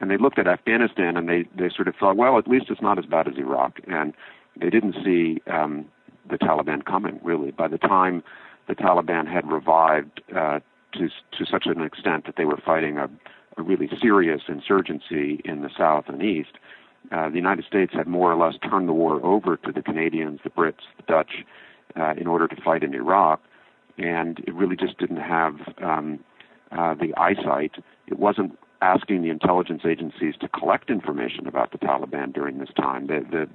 And 0.00 0.10
they 0.10 0.18
looked 0.18 0.38
at 0.38 0.46
Afghanistan 0.46 1.16
and 1.16 1.28
they, 1.28 1.46
they 1.56 1.70
sort 1.74 1.88
of 1.88 1.94
thought, 1.96 2.16
well, 2.16 2.38
at 2.38 2.46
least 2.46 2.66
it's 2.68 2.82
not 2.82 2.98
as 2.98 3.06
bad 3.06 3.28
as 3.28 3.38
Iraq. 3.38 3.80
And 3.88 4.12
they 4.60 4.70
didn't 4.70 4.96
see 5.04 5.42
um, 5.50 5.86
the 6.28 6.38
Taliban 6.38 6.84
coming, 6.84 7.20
really. 7.22 7.50
By 7.50 7.68
the 7.68 7.78
time 7.78 8.22
the 8.68 8.74
Taliban 8.74 9.30
had 9.30 9.50
revived 9.50 10.22
uh, 10.34 10.60
to, 10.94 11.08
to 11.08 11.46
such 11.50 11.66
an 11.66 11.82
extent 11.82 12.26
that 12.26 12.36
they 12.36 12.44
were 12.44 12.58
fighting 12.64 12.98
a, 12.98 13.08
a 13.56 13.62
really 13.62 13.88
serious 14.00 14.42
insurgency 14.48 15.40
in 15.44 15.62
the 15.62 15.70
south 15.76 16.04
and 16.08 16.22
east, 16.22 16.58
uh, 17.12 17.28
the 17.28 17.36
United 17.36 17.64
States 17.64 17.92
had 17.94 18.06
more 18.06 18.32
or 18.32 18.36
less 18.36 18.58
turned 18.68 18.88
the 18.88 18.92
war 18.92 19.24
over 19.24 19.56
to 19.58 19.72
the 19.72 19.82
Canadians, 19.82 20.40
the 20.42 20.50
Brits, 20.50 20.82
the 20.96 21.04
Dutch, 21.06 21.44
uh, 21.98 22.14
in 22.16 22.26
order 22.26 22.48
to 22.48 22.56
fight 22.62 22.82
in 22.82 22.94
Iraq, 22.94 23.40
and 23.98 24.40
it 24.40 24.52
really 24.54 24.76
just 24.76 24.98
didn't 24.98 25.18
have 25.18 25.54
um, 25.82 26.18
uh, 26.72 26.94
the 26.94 27.14
eyesight. 27.16 27.76
It 28.06 28.18
wasn't 28.18 28.58
asking 28.82 29.22
the 29.22 29.30
intelligence 29.30 29.82
agencies 29.86 30.34
to 30.40 30.48
collect 30.48 30.90
information 30.90 31.46
about 31.46 31.72
the 31.72 31.78
Taliban 31.78 32.32
during 32.34 32.58
this 32.58 32.68
time. 32.76 33.06
The, 33.06 33.24
the 33.30 33.48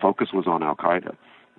focus 0.00 0.28
was 0.32 0.46
on 0.46 0.62
Al 0.62 0.76
Qaeda, 0.76 1.16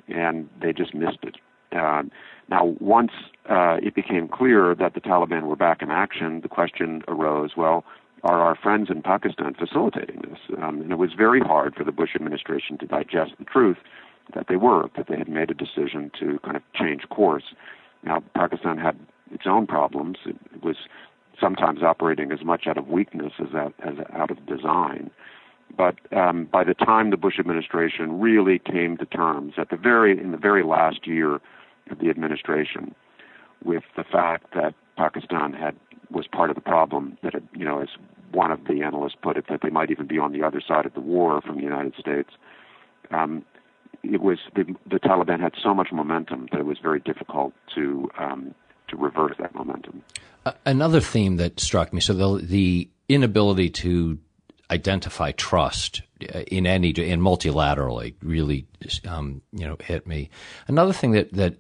and 0.07 0.49
they 0.61 0.73
just 0.73 0.93
missed 0.93 1.23
it. 1.23 1.35
Uh, 1.71 2.03
now, 2.49 2.75
once 2.79 3.11
uh, 3.49 3.77
it 3.81 3.95
became 3.95 4.27
clear 4.27 4.75
that 4.75 4.93
the 4.93 5.01
Taliban 5.01 5.43
were 5.43 5.55
back 5.55 5.81
in 5.81 5.89
action, 5.91 6.41
the 6.41 6.47
question 6.47 7.03
arose: 7.07 7.51
Well, 7.57 7.83
are 8.23 8.41
our 8.41 8.55
friends 8.55 8.89
in 8.89 9.01
Pakistan 9.01 9.53
facilitating 9.53 10.21
this? 10.27 10.39
Um, 10.57 10.81
and 10.81 10.91
it 10.91 10.97
was 10.97 11.11
very 11.17 11.39
hard 11.39 11.75
for 11.75 11.83
the 11.83 11.91
Bush 11.91 12.11
administration 12.15 12.77
to 12.79 12.85
digest 12.85 13.33
the 13.37 13.45
truth 13.45 13.77
that 14.33 14.47
they 14.47 14.55
were, 14.55 14.89
that 14.95 15.07
they 15.07 15.17
had 15.17 15.29
made 15.29 15.51
a 15.51 15.53
decision 15.53 16.11
to 16.19 16.39
kind 16.39 16.55
of 16.55 16.63
change 16.73 17.07
course. 17.09 17.53
Now, 18.03 18.23
Pakistan 18.35 18.77
had 18.77 18.97
its 19.31 19.43
own 19.45 19.67
problems. 19.67 20.17
It, 20.25 20.37
it 20.53 20.63
was 20.63 20.77
sometimes 21.39 21.83
operating 21.83 22.31
as 22.31 22.43
much 22.43 22.65
out 22.67 22.77
of 22.77 22.87
weakness 22.87 23.33
as 23.39 23.53
out, 23.53 23.73
as 23.83 23.95
out 24.13 24.31
of 24.31 24.45
design. 24.45 25.11
But 25.77 25.95
um, 26.15 26.47
by 26.51 26.63
the 26.63 26.73
time 26.73 27.09
the 27.09 27.17
Bush 27.17 27.39
administration 27.39 28.19
really 28.19 28.59
came 28.59 28.97
to 28.97 29.05
terms 29.05 29.53
at 29.57 29.69
the 29.69 29.77
very 29.77 30.11
in 30.19 30.31
the 30.31 30.37
very 30.37 30.63
last 30.63 31.05
year 31.05 31.35
of 31.91 31.99
the 31.99 32.09
administration 32.09 32.95
with 33.63 33.83
the 33.95 34.03
fact 34.03 34.53
that 34.53 34.73
Pakistan 34.97 35.53
had 35.53 35.75
was 36.11 36.27
part 36.27 36.49
of 36.49 36.55
the 36.55 36.61
problem 36.61 37.17
that 37.23 37.33
you 37.53 37.65
know 37.65 37.81
as 37.81 37.89
one 38.31 38.51
of 38.51 38.65
the 38.65 38.81
analysts 38.83 39.15
put 39.21 39.37
it 39.37 39.45
that 39.49 39.61
they 39.63 39.69
might 39.69 39.91
even 39.91 40.07
be 40.07 40.17
on 40.17 40.31
the 40.31 40.43
other 40.43 40.61
side 40.65 40.85
of 40.85 40.93
the 40.93 40.99
war 40.99 41.41
from 41.41 41.57
the 41.57 41.63
United 41.63 41.93
States. 41.99 42.29
Um, 43.11 43.45
it 44.03 44.21
was 44.21 44.39
the, 44.55 44.63
the 44.89 44.99
Taliban 44.99 45.39
had 45.39 45.53
so 45.61 45.73
much 45.73 45.89
momentum 45.91 46.47
that 46.51 46.59
it 46.59 46.65
was 46.65 46.77
very 46.81 46.99
difficult 46.99 47.53
to 47.75 48.09
um, 48.19 48.53
to 48.87 48.97
reverse 48.97 49.35
that 49.39 49.55
momentum. 49.55 50.03
Uh, 50.45 50.51
another 50.65 50.99
theme 50.99 51.37
that 51.37 51.59
struck 51.59 51.91
me 51.91 51.99
so 51.99 52.13
the 52.13 52.45
the 52.45 52.89
inability 53.09 53.69
to 53.69 54.19
identify 54.71 55.31
trust 55.31 56.01
uh, 56.33 56.39
in 56.47 56.65
any 56.65 56.89
in 56.89 57.21
multilaterally 57.21 58.15
really 58.21 58.65
um, 59.07 59.41
you 59.51 59.65
know 59.65 59.77
hit 59.79 60.07
me. 60.07 60.29
Another 60.67 60.93
thing 60.93 61.11
that 61.11 61.33
that 61.33 61.55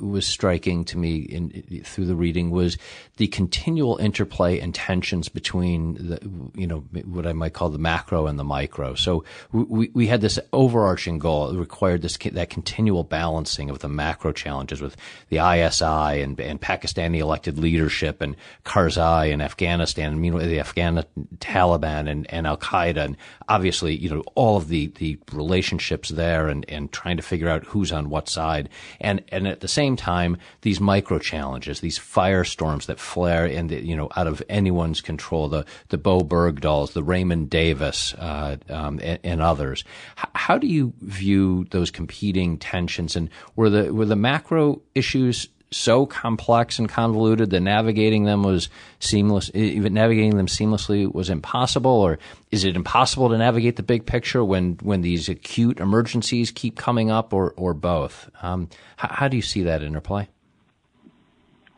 was 0.00 0.26
striking 0.26 0.84
to 0.86 0.98
me 0.98 1.16
in, 1.18 1.82
through 1.84 2.06
the 2.06 2.14
reading 2.14 2.50
was 2.50 2.76
the 3.16 3.26
continual 3.28 3.96
interplay 3.98 4.58
and 4.58 4.74
tensions 4.74 5.28
between 5.28 5.94
the, 5.94 6.18
you 6.54 6.66
know, 6.66 6.80
what 7.04 7.26
I 7.26 7.32
might 7.32 7.52
call 7.52 7.70
the 7.70 7.78
macro 7.78 8.26
and 8.26 8.38
the 8.38 8.44
micro. 8.44 8.94
So 8.94 9.24
we, 9.52 9.90
we 9.94 10.06
had 10.06 10.20
this 10.20 10.38
overarching 10.52 11.18
goal. 11.18 11.50
It 11.50 11.58
required 11.58 12.02
this, 12.02 12.16
that 12.16 12.50
continual 12.50 13.04
balancing 13.04 13.70
of 13.70 13.78
the 13.78 13.88
macro 13.88 14.32
challenges 14.32 14.80
with 14.80 14.96
the 15.28 15.36
ISI 15.36 16.22
and, 16.22 16.38
and 16.40 16.60
Pakistani 16.60 17.18
elected 17.18 17.58
leadership 17.58 18.20
and 18.20 18.36
Karzai 18.64 19.32
and 19.32 19.42
Afghanistan 19.42 20.12
and 20.12 20.20
meanwhile 20.20 20.46
the 20.46 20.60
Afghan 20.60 21.04
Taliban 21.38 22.08
and, 22.08 22.32
and 22.32 22.46
Al 22.46 22.56
Qaeda 22.56 22.96
and 22.96 23.16
obviously, 23.48 23.94
you 23.94 24.10
know, 24.10 24.22
all 24.34 24.56
of 24.56 24.68
the, 24.68 24.88
the 24.98 25.18
relationships 25.32 26.08
there 26.08 26.48
and, 26.48 26.64
and 26.68 26.90
trying 26.92 27.16
to 27.16 27.22
figure 27.22 27.48
out 27.48 27.64
who's 27.64 27.92
on 27.92 28.10
what 28.10 28.28
side. 28.28 28.68
And, 29.00 29.22
and 29.28 29.46
at 29.46 29.60
the 29.60 29.68
same 29.74 29.96
time, 29.96 30.36
these 30.62 30.80
micro 30.80 31.18
challenges, 31.18 31.80
these 31.80 31.98
firestorms 31.98 32.86
that 32.86 32.98
flare 32.98 33.46
in 33.46 33.66
the, 33.66 33.84
you 33.84 33.96
know, 33.96 34.08
out 34.16 34.26
of 34.26 34.42
anyone's 34.48 35.00
control, 35.00 35.48
the, 35.48 35.64
the 35.88 35.98
Bowe 35.98 36.22
Bergdahls, 36.22 36.92
the 36.92 37.02
Raymond 37.02 37.50
Davis, 37.50 38.14
uh, 38.14 38.56
um, 38.68 39.00
and, 39.02 39.18
and, 39.22 39.42
others. 39.42 39.84
H- 40.18 40.30
how 40.34 40.58
do 40.58 40.66
you 40.66 40.92
view 41.00 41.66
those 41.70 41.90
competing 41.90 42.56
tensions 42.58 43.16
and 43.16 43.28
were 43.56 43.68
the, 43.68 43.92
were 43.92 44.06
the 44.06 44.16
macro 44.16 44.80
issues 44.94 45.48
so 45.74 46.06
complex 46.06 46.78
and 46.78 46.88
convoluted 46.88 47.50
that 47.50 47.60
navigating 47.60 48.24
them 48.24 48.42
was 48.42 48.68
seamless. 49.00 49.50
Even 49.54 49.92
navigating 49.94 50.36
them 50.36 50.46
seamlessly 50.46 51.12
was 51.12 51.30
impossible, 51.30 51.90
or 51.90 52.18
is 52.50 52.64
it 52.64 52.76
impossible 52.76 53.28
to 53.28 53.38
navigate 53.38 53.76
the 53.76 53.82
big 53.82 54.06
picture 54.06 54.44
when 54.44 54.74
when 54.82 55.00
these 55.00 55.28
acute 55.28 55.80
emergencies 55.80 56.50
keep 56.50 56.76
coming 56.76 57.10
up, 57.10 57.32
or 57.32 57.52
or 57.56 57.74
both? 57.74 58.30
Um, 58.42 58.68
how, 58.96 59.08
how 59.10 59.28
do 59.28 59.36
you 59.36 59.42
see 59.42 59.64
that 59.64 59.82
interplay? 59.82 60.28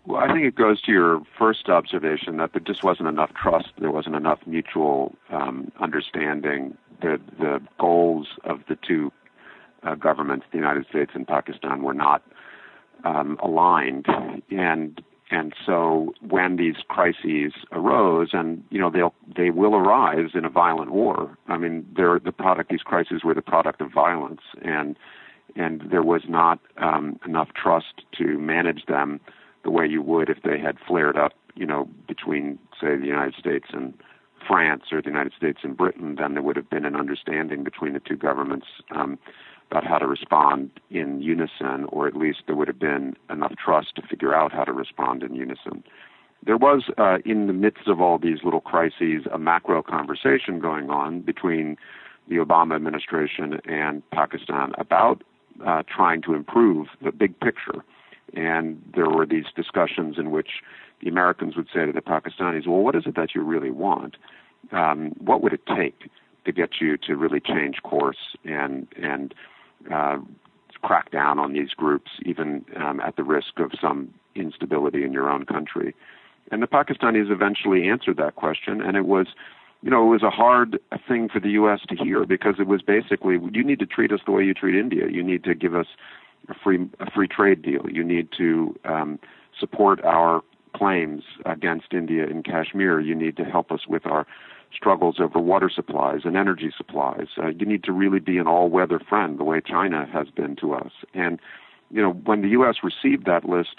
Well, 0.05 0.23
I 0.23 0.33
think 0.33 0.45
it 0.45 0.55
goes 0.55 0.81
to 0.83 0.93
your 0.93 1.23
first 1.37 1.69
observation 1.69 2.37
that 2.37 2.53
there 2.53 2.61
just 2.61 2.85
wasn't 2.85 3.09
enough 3.09 3.33
trust. 3.35 3.71
There 3.79 3.91
wasn't 3.91 4.15
enough 4.15 4.39
mutual 4.47 5.17
um, 5.31 5.73
understanding. 5.81 6.77
The 7.01 7.21
the 7.39 7.61
goals 7.79 8.29
of 8.45 8.61
the 8.69 8.77
two 8.77 9.11
uh, 9.83 9.95
governments, 9.95 10.47
the 10.53 10.59
United 10.59 10.87
States 10.87 11.13
and 11.15 11.27
Pakistan, 11.27 11.83
were 11.83 11.95
not 11.95 12.23
um, 13.07 13.39
aligned, 13.43 14.07
and 14.51 15.03
and 15.31 15.55
so 15.65 16.15
when 16.21 16.57
these 16.57 16.77
crises 16.89 17.53
arose, 17.73 18.31
and 18.33 18.63
you 18.71 18.79
know 18.79 18.91
they'll 18.91 19.15
they 19.37 19.51
will 19.51 19.75
arise 19.75 20.31
in 20.35 20.45
a 20.45 20.51
violent 20.51 20.91
war. 20.91 21.37
I 21.49 21.57
mean, 21.57 21.87
they're 21.97 22.19
the 22.19 22.33
product. 22.33 22.71
These 22.71 22.83
crises 22.83 23.23
were 23.25 23.35
the 23.35 23.43
product 23.43 23.81
of 23.81 23.93
violence, 23.93 24.43
and 24.63 24.97
and 25.55 25.83
there 25.91 26.03
was 26.03 26.23
not 26.29 26.59
um, 26.79 27.19
enough 27.25 27.49
trust 27.61 28.03
to 28.19 28.39
manage 28.39 28.87
them 28.87 29.21
the 29.65 29.71
way 29.71 29.87
you 29.87 30.03
would 30.03 30.29
if 30.29 30.39
they 30.43 30.59
had 30.59 30.77
flared 30.87 31.17
up, 31.17 31.33
you 31.55 31.67
know, 31.67 31.89
between 32.07 32.59
say 32.81 32.97
the 32.97 33.07
United 33.07 33.35
States 33.35 33.67
and 33.73 33.95
France 34.47 34.85
or 34.93 35.01
the 35.03 35.09
United 35.09 35.33
States 35.37 35.61
and 35.63 35.77
Britain. 35.77 36.17
Then 36.19 36.35
there 36.35 36.43
would 36.43 36.57
have 36.57 36.71
been 36.71 36.85
an 36.85 36.97
understanding 36.97 37.65
between 37.65 37.95
the 37.95 38.01
two 38.01 38.17
governments. 38.17 38.67
Um, 38.95 39.19
about 39.71 39.85
how 39.85 39.99
to 39.99 40.07
respond 40.07 40.71
in 40.91 41.21
unison, 41.21 41.85
or 41.89 42.07
at 42.07 42.17
least 42.17 42.43
there 42.47 42.57
would 42.57 42.69
have 42.69 42.79
been 42.79 43.17
enough 43.31 43.55
trust 43.63 43.97
to 43.97 44.03
figure 44.03 44.35
out 44.35 44.53
how 44.53 44.65
to 44.65 44.73
respond 44.73 45.23
in 45.23 45.35
unison. 45.35 45.83
There 46.45 46.57
was, 46.57 46.85
uh, 46.97 47.19
in 47.25 47.49
the 47.49 47.53
midst 47.53 47.89
of 47.89 48.01
all 48.01 48.19
these 48.19 48.39
little 48.45 48.61
crises, 48.61 49.25
a 49.33 49.39
macro 49.39 49.83
conversation 49.83 50.61
going 50.61 50.91
on 50.91 51.21
between 51.21 51.77
the 52.29 52.37
Obama 52.37 52.77
administration 52.77 53.61
and 53.65 54.09
Pakistan 54.11 54.73
about 54.79 55.23
uh, 55.67 55.83
trying 55.89 56.23
to 56.23 56.35
improve 56.35 56.89
the 57.03 57.13
big 57.13 57.39
picture. 57.41 57.85
And 58.35 58.83
there 58.95 59.09
were 59.09 59.27
these 59.27 59.47
discussions 59.55 60.17
in 60.19 60.31
which 60.31 60.63
the 61.01 61.09
Americans 61.09 61.57
would 61.57 61.69
say 61.73 61.87
to 61.87 61.93
the 61.93 62.01
Pakistanis, 62.01 62.67
well, 62.67 62.79
what 62.79 62.95
is 62.95 63.05
it 63.07 63.17
that 63.17 63.35
you 63.35 63.43
really 63.43 63.71
want? 63.71 64.17
Um, 64.73 65.13
what 65.19 65.43
would 65.43 65.53
it 65.53 65.67
take 65.67 66.11
to 66.45 66.53
get 66.53 66.81
you 66.81 66.97
to 66.99 67.17
really 67.17 67.41
change 67.41 67.83
course 67.83 68.37
and, 68.45 68.87
and 69.01 69.35
uh, 69.93 70.19
crack 70.83 71.11
down 71.11 71.39
on 71.39 71.53
these 71.53 71.71
groups, 71.71 72.11
even 72.25 72.65
um, 72.77 73.01
at 73.01 73.17
the 73.17 73.25
risk 73.25 73.59
of 73.59 73.73
some 73.81 74.13
instability 74.35 75.05
in 75.05 75.13
your 75.13 75.29
own 75.29 75.45
country. 75.45 75.95
And 76.53 76.63
the 76.63 76.67
Pakistanis 76.67 77.31
eventually 77.31 77.89
answered 77.89 78.17
that 78.19 78.37
question, 78.37 78.81
and 78.81 78.97
it 78.97 79.07
was, 79.07 79.27
you 79.83 79.91
know, 79.91 80.07
it 80.07 80.11
was 80.11 80.23
a 80.23 80.31
hard 80.31 80.79
thing 81.09 81.29
for 81.29 81.41
the 81.41 81.51
U.S. 81.51 81.81
to 81.89 81.97
hear 81.97 82.25
because 82.25 82.55
it 82.61 82.69
was 82.69 82.83
basically, 82.83 83.39
you 83.53 83.65
need 83.65 83.81
to 83.81 83.87
treat 83.87 84.13
us 84.13 84.21
the 84.25 84.33
way 84.33 84.45
you 84.45 84.55
treat 84.55 84.77
India. 84.77 85.09
You 85.11 85.23
need 85.23 85.43
to 85.45 85.55
give 85.55 85.75
us 85.75 85.87
a 86.49 86.55
free 86.55 86.89
a 87.01 87.11
free 87.11 87.27
trade 87.27 87.63
deal. 87.63 87.89
You 87.91 88.05
need 88.05 88.29
to 88.39 88.79
um, 88.85 89.19
support 89.59 90.05
our 90.05 90.43
claims 90.75 91.25
against 91.45 91.93
India 91.93 92.27
in 92.27 92.43
Kashmir. 92.43 93.01
You 93.01 93.15
need 93.15 93.37
to 93.39 93.45
help 93.45 93.73
us 93.73 93.87
with 93.89 94.07
our 94.07 94.27
struggles 94.75 95.17
over 95.21 95.39
water 95.39 95.71
supplies 95.75 96.21
and 96.25 96.37
energy 96.37 96.73
supplies. 96.77 97.29
Uh, 97.39 97.49
you 97.49 97.67
need 97.67 97.85
to 97.85 97.93
really 97.93 98.21
be 98.21 98.39
an 98.39 98.47
all-weather 98.47 98.99
friend, 98.99 99.39
the 99.39 99.45
way 99.45 99.61
China 99.61 100.07
has 100.13 100.29
been 100.29 100.57
to 100.57 100.75
us. 100.75 100.93
And 101.15 101.41
you 101.91 102.03
know, 102.03 102.13
when 102.13 102.43
the 102.43 102.49
U.S. 102.49 102.77
received 102.83 103.27
that 103.27 103.49
list 103.49 103.77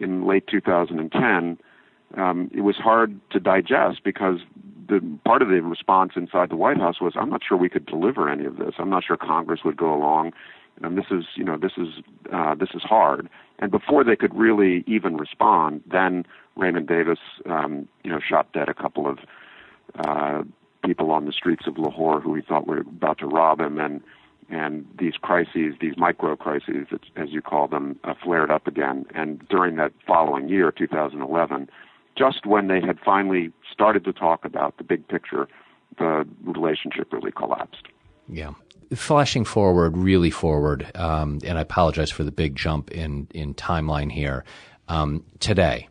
in 0.00 0.26
late 0.26 0.46
2010, 0.46 1.58
um, 2.16 2.50
it 2.54 2.62
was 2.62 2.76
hard 2.76 3.18
to 3.30 3.40
digest 3.40 4.02
because 4.04 4.40
the 4.88 5.00
part 5.24 5.42
of 5.42 5.48
the 5.48 5.60
response 5.60 6.12
inside 6.16 6.50
the 6.50 6.56
White 6.56 6.78
House 6.78 7.00
was, 7.00 7.14
"I'm 7.16 7.30
not 7.30 7.42
sure 7.46 7.56
we 7.56 7.68
could 7.68 7.86
deliver 7.86 8.28
any 8.28 8.44
of 8.44 8.56
this. 8.56 8.74
I'm 8.78 8.90
not 8.90 9.04
sure 9.04 9.16
Congress 9.16 9.60
would 9.64 9.76
go 9.76 9.94
along." 9.94 10.32
And 10.82 10.96
this 10.96 11.06
is, 11.10 11.24
you 11.36 11.44
know, 11.44 11.56
this 11.56 11.72
is 11.76 12.02
uh, 12.32 12.54
this 12.54 12.70
is 12.74 12.82
hard. 12.82 13.28
And 13.58 13.70
before 13.70 14.02
they 14.04 14.16
could 14.16 14.34
really 14.34 14.82
even 14.86 15.16
respond, 15.16 15.82
then 15.90 16.26
Raymond 16.56 16.88
Davis, 16.88 17.18
um, 17.48 17.88
you 18.02 18.10
know, 18.10 18.18
shot 18.20 18.52
dead 18.52 18.68
a 18.68 18.74
couple 18.74 19.06
of 19.06 19.18
uh, 19.98 20.42
people 20.84 21.10
on 21.10 21.26
the 21.26 21.32
streets 21.32 21.66
of 21.66 21.78
Lahore 21.78 22.20
who 22.20 22.34
he 22.34 22.42
thought 22.42 22.66
were 22.66 22.80
about 22.80 23.18
to 23.18 23.26
rob 23.26 23.60
him, 23.60 23.78
and 23.78 24.02
and 24.48 24.86
these 24.98 25.14
crises, 25.14 25.74
these 25.80 25.96
micro 25.96 26.36
crises, 26.36 26.88
as 27.16 27.30
you 27.30 27.40
call 27.40 27.68
them, 27.68 27.98
uh, 28.04 28.12
flared 28.22 28.50
up 28.50 28.66
again. 28.66 29.06
And 29.14 29.46
during 29.48 29.76
that 29.76 29.92
following 30.06 30.48
year, 30.48 30.70
2011, 30.70 31.70
just 32.18 32.44
when 32.44 32.68
they 32.68 32.80
had 32.80 32.98
finally 33.02 33.50
started 33.72 34.04
to 34.04 34.12
talk 34.12 34.44
about 34.44 34.76
the 34.76 34.84
big 34.84 35.08
picture, 35.08 35.48
the 35.98 36.26
relationship 36.44 37.12
really 37.12 37.32
collapsed. 37.32 37.86
Yeah. 38.28 38.52
Flashing 38.94 39.46
forward, 39.46 39.96
really 39.96 40.30
forward, 40.30 40.90
um, 40.94 41.38
and 41.46 41.56
I 41.56 41.62
apologize 41.62 42.10
for 42.10 42.24
the 42.24 42.32
big 42.32 42.54
jump 42.54 42.90
in, 42.90 43.26
in 43.32 43.54
timeline 43.54 44.12
here. 44.12 44.44
Um, 44.88 45.24
today, 45.40 45.88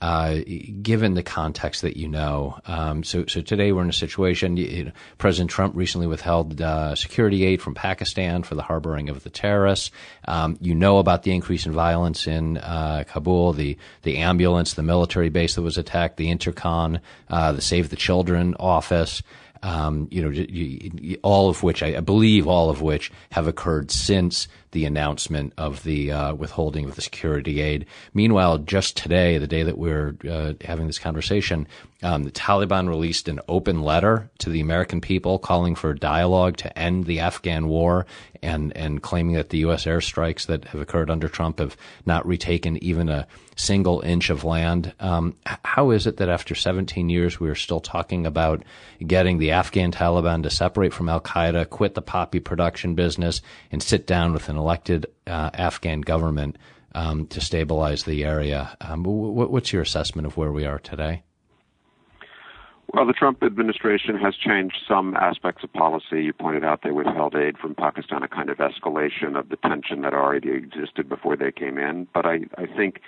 uh, 0.00 0.38
given 0.80 1.14
the 1.14 1.22
context 1.22 1.82
that 1.82 1.96
you 1.96 2.08
know. 2.08 2.58
Um, 2.66 3.02
so, 3.02 3.26
so 3.26 3.40
today 3.40 3.72
we're 3.72 3.82
in 3.82 3.88
a 3.88 3.92
situation. 3.92 4.56
You 4.56 4.84
know, 4.84 4.92
President 5.18 5.50
Trump 5.50 5.74
recently 5.76 6.06
withheld 6.06 6.60
uh, 6.60 6.94
security 6.94 7.44
aid 7.44 7.60
from 7.60 7.74
Pakistan 7.74 8.42
for 8.42 8.54
the 8.54 8.62
harboring 8.62 9.08
of 9.08 9.24
the 9.24 9.30
terrorists. 9.30 9.90
Um, 10.26 10.56
you 10.60 10.74
know 10.74 10.98
about 10.98 11.24
the 11.24 11.32
increase 11.32 11.66
in 11.66 11.72
violence 11.72 12.26
in 12.26 12.58
uh, 12.58 13.04
Kabul, 13.08 13.52
the 13.52 13.76
the 14.02 14.18
ambulance, 14.18 14.74
the 14.74 14.82
military 14.82 15.30
base 15.30 15.56
that 15.56 15.62
was 15.62 15.78
attacked, 15.78 16.16
the 16.16 16.32
Intercon, 16.32 17.00
uh, 17.28 17.52
the 17.52 17.62
Save 17.62 17.90
the 17.90 17.96
Children 17.96 18.54
office 18.60 19.22
um, 19.62 20.08
you 20.10 20.22
know, 20.22 21.16
all 21.22 21.48
of 21.48 21.62
which 21.62 21.82
I 21.82 22.00
believe 22.00 22.46
all 22.46 22.70
of 22.70 22.82
which 22.82 23.10
have 23.32 23.46
occurred 23.46 23.90
since 23.90 24.48
the 24.72 24.84
announcement 24.84 25.52
of 25.56 25.82
the 25.84 26.12
uh, 26.12 26.34
withholding 26.34 26.84
of 26.84 26.94
the 26.94 27.02
security 27.02 27.60
aid. 27.60 27.86
Meanwhile, 28.14 28.58
just 28.58 28.96
today, 28.96 29.38
the 29.38 29.46
day 29.46 29.62
that 29.62 29.78
we're 29.78 30.16
uh, 30.28 30.54
having 30.62 30.86
this 30.86 30.98
conversation, 30.98 31.66
um, 32.02 32.22
the 32.22 32.30
Taliban 32.30 32.88
released 32.88 33.28
an 33.28 33.40
open 33.48 33.82
letter 33.82 34.30
to 34.38 34.50
the 34.50 34.60
American 34.60 35.00
people 35.00 35.38
calling 35.38 35.74
for 35.74 35.92
dialogue 35.94 36.56
to 36.58 36.78
end 36.78 37.06
the 37.06 37.20
Afghan 37.20 37.68
war 37.68 38.06
and 38.42 38.76
and 38.76 39.02
claiming 39.02 39.34
that 39.34 39.50
the 39.50 39.58
U.S. 39.58 39.84
airstrikes 39.84 40.46
that 40.46 40.64
have 40.66 40.80
occurred 40.80 41.10
under 41.10 41.28
Trump 41.28 41.58
have 41.58 41.76
not 42.06 42.26
retaken 42.26 42.82
even 42.82 43.08
a 43.08 43.26
single 43.56 44.00
inch 44.00 44.30
of 44.30 44.44
land. 44.44 44.94
Um, 45.00 45.34
how 45.64 45.90
is 45.90 46.06
it 46.06 46.18
that 46.18 46.28
after 46.28 46.54
17 46.54 47.08
years 47.08 47.40
we 47.40 47.48
are 47.48 47.56
still 47.56 47.80
talking 47.80 48.26
about 48.26 48.62
getting 49.04 49.38
the 49.38 49.50
Afghan 49.50 49.90
Taliban 49.90 50.44
to 50.44 50.50
separate 50.50 50.94
from 50.94 51.08
Al 51.08 51.20
Qaeda, 51.20 51.68
quit 51.68 51.94
the 51.94 52.02
poppy 52.02 52.38
production 52.38 52.94
business, 52.94 53.42
and 53.72 53.82
sit 53.82 54.06
down 54.06 54.32
with 54.32 54.48
an 54.48 54.56
elected 54.58 55.06
uh, 55.26 55.50
Afghan 55.54 56.00
government 56.00 56.56
um, 56.94 57.26
to 57.28 57.40
stabilize 57.40 58.04
the 58.04 58.24
area? 58.24 58.76
Um, 58.80 59.04
what's 59.04 59.72
your 59.72 59.82
assessment 59.82 60.26
of 60.26 60.36
where 60.36 60.52
we 60.52 60.66
are 60.66 60.78
today? 60.78 61.22
Well, 62.94 63.06
the 63.06 63.12
Trump 63.12 63.42
administration 63.42 64.16
has 64.16 64.34
changed 64.34 64.78
some 64.88 65.14
aspects 65.14 65.62
of 65.62 65.70
policy. 65.74 66.24
You 66.24 66.32
pointed 66.32 66.64
out 66.64 66.80
they 66.82 66.90
withheld 66.90 67.34
aid 67.36 67.58
from 67.58 67.74
Pakistan, 67.74 68.22
a 68.22 68.28
kind 68.28 68.48
of 68.48 68.58
escalation 68.58 69.38
of 69.38 69.50
the 69.50 69.56
tension 69.56 70.00
that 70.02 70.14
already 70.14 70.50
existed 70.52 71.06
before 71.06 71.36
they 71.36 71.52
came 71.52 71.76
in. 71.76 72.08
But 72.14 72.24
I, 72.24 72.40
I 72.56 72.64
think, 72.64 73.02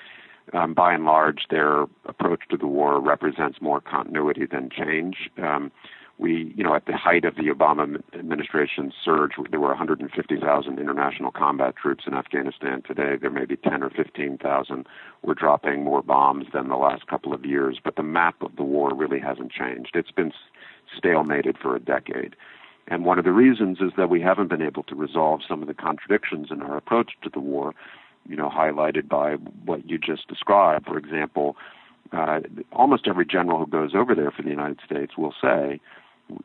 um, 0.52 0.74
by 0.74 0.92
and 0.92 1.06
large, 1.06 1.46
their 1.48 1.84
approach 2.04 2.42
to 2.50 2.58
the 2.58 2.66
war 2.66 3.00
represents 3.00 3.62
more 3.62 3.80
continuity 3.80 4.44
than 4.44 4.68
change. 4.68 5.30
Um, 5.42 5.72
we, 6.20 6.52
you 6.54 6.62
know, 6.62 6.74
at 6.74 6.84
the 6.84 6.96
height 6.96 7.24
of 7.24 7.36
the 7.36 7.44
Obama 7.44 8.02
administration's 8.14 8.92
surge, 9.02 9.32
there 9.50 9.58
were 9.58 9.68
150,000 9.68 10.78
international 10.78 11.30
combat 11.30 11.74
troops 11.76 12.04
in 12.06 12.12
Afghanistan. 12.12 12.82
Today, 12.86 13.16
there 13.18 13.30
may 13.30 13.46
be 13.46 13.56
10 13.56 13.82
or 13.82 13.88
15,000. 13.88 14.86
We're 15.22 15.34
dropping 15.34 15.82
more 15.82 16.02
bombs 16.02 16.46
than 16.52 16.68
the 16.68 16.76
last 16.76 17.06
couple 17.06 17.32
of 17.32 17.46
years, 17.46 17.78
but 17.82 17.96
the 17.96 18.02
map 18.02 18.42
of 18.42 18.56
the 18.56 18.62
war 18.62 18.94
really 18.94 19.18
hasn't 19.18 19.50
changed. 19.50 19.92
It's 19.94 20.10
been 20.10 20.32
stalemated 21.02 21.56
for 21.56 21.74
a 21.74 21.80
decade. 21.80 22.36
And 22.88 23.06
one 23.06 23.18
of 23.18 23.24
the 23.24 23.32
reasons 23.32 23.78
is 23.80 23.92
that 23.96 24.10
we 24.10 24.20
haven't 24.20 24.48
been 24.48 24.62
able 24.62 24.82
to 24.84 24.94
resolve 24.94 25.40
some 25.48 25.62
of 25.62 25.68
the 25.68 25.74
contradictions 25.74 26.48
in 26.50 26.60
our 26.60 26.76
approach 26.76 27.12
to 27.22 27.30
the 27.30 27.40
war, 27.40 27.74
you 28.28 28.36
know, 28.36 28.50
highlighted 28.50 29.08
by 29.08 29.34
what 29.64 29.88
you 29.88 29.96
just 29.96 30.28
described. 30.28 30.86
For 30.86 30.98
example, 30.98 31.56
uh, 32.12 32.40
almost 32.72 33.06
every 33.08 33.24
general 33.24 33.58
who 33.58 33.66
goes 33.66 33.94
over 33.94 34.14
there 34.14 34.30
for 34.30 34.42
the 34.42 34.50
United 34.50 34.80
States 34.84 35.16
will 35.16 35.34
say, 35.40 35.80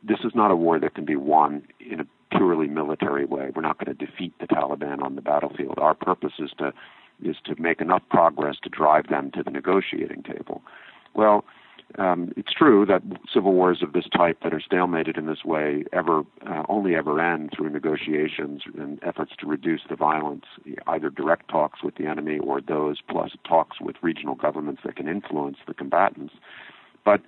this 0.02 0.18
is 0.24 0.32
not 0.34 0.50
a 0.50 0.56
war 0.56 0.78
that 0.78 0.94
can 0.94 1.04
be 1.04 1.16
won 1.16 1.62
in 1.80 2.00
a 2.00 2.06
purely 2.36 2.68
military 2.68 3.24
way. 3.24 3.50
We're 3.54 3.62
not 3.62 3.78
going 3.78 3.96
to 3.96 4.06
defeat 4.06 4.34
the 4.40 4.46
Taliban 4.46 5.02
on 5.02 5.14
the 5.14 5.22
battlefield. 5.22 5.78
Our 5.78 5.94
purpose 5.94 6.34
is 6.38 6.50
to 6.58 6.72
is 7.22 7.36
to 7.46 7.60
make 7.60 7.80
enough 7.80 8.02
progress 8.10 8.56
to 8.62 8.68
drive 8.68 9.08
them 9.08 9.30
to 9.32 9.42
the 9.42 9.50
negotiating 9.50 10.22
table. 10.22 10.60
Well, 11.14 11.46
um, 11.98 12.32
it's 12.36 12.52
true 12.52 12.84
that 12.86 13.02
civil 13.32 13.52
wars 13.54 13.82
of 13.82 13.92
this 13.92 14.06
type 14.14 14.38
that 14.42 14.52
are 14.52 14.60
stalemated 14.60 15.16
in 15.16 15.26
this 15.26 15.44
way 15.44 15.84
ever 15.92 16.24
uh, 16.46 16.64
only 16.68 16.94
ever 16.94 17.20
end 17.20 17.52
through 17.56 17.70
negotiations 17.70 18.62
and 18.76 18.98
efforts 19.02 19.32
to 19.38 19.46
reduce 19.46 19.82
the 19.88 19.96
violence, 19.96 20.44
either 20.88 21.08
direct 21.08 21.48
talks 21.48 21.82
with 21.82 21.94
the 21.94 22.06
enemy 22.06 22.38
or 22.38 22.60
those 22.60 22.98
plus 23.08 23.30
talks 23.48 23.80
with 23.80 23.96
regional 24.02 24.34
governments 24.34 24.82
that 24.84 24.96
can 24.96 25.08
influence 25.08 25.58
the 25.66 25.74
combatants. 25.74 26.34
But 27.04 27.22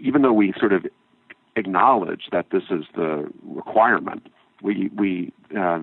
even 0.00 0.22
though 0.22 0.32
we 0.32 0.52
sort 0.58 0.72
of 0.72 0.86
acknowledge 1.56 2.28
that 2.32 2.50
this 2.50 2.64
is 2.70 2.84
the 2.94 3.30
requirement. 3.44 4.28
We 4.62 4.90
we 4.96 5.32
uh, 5.58 5.80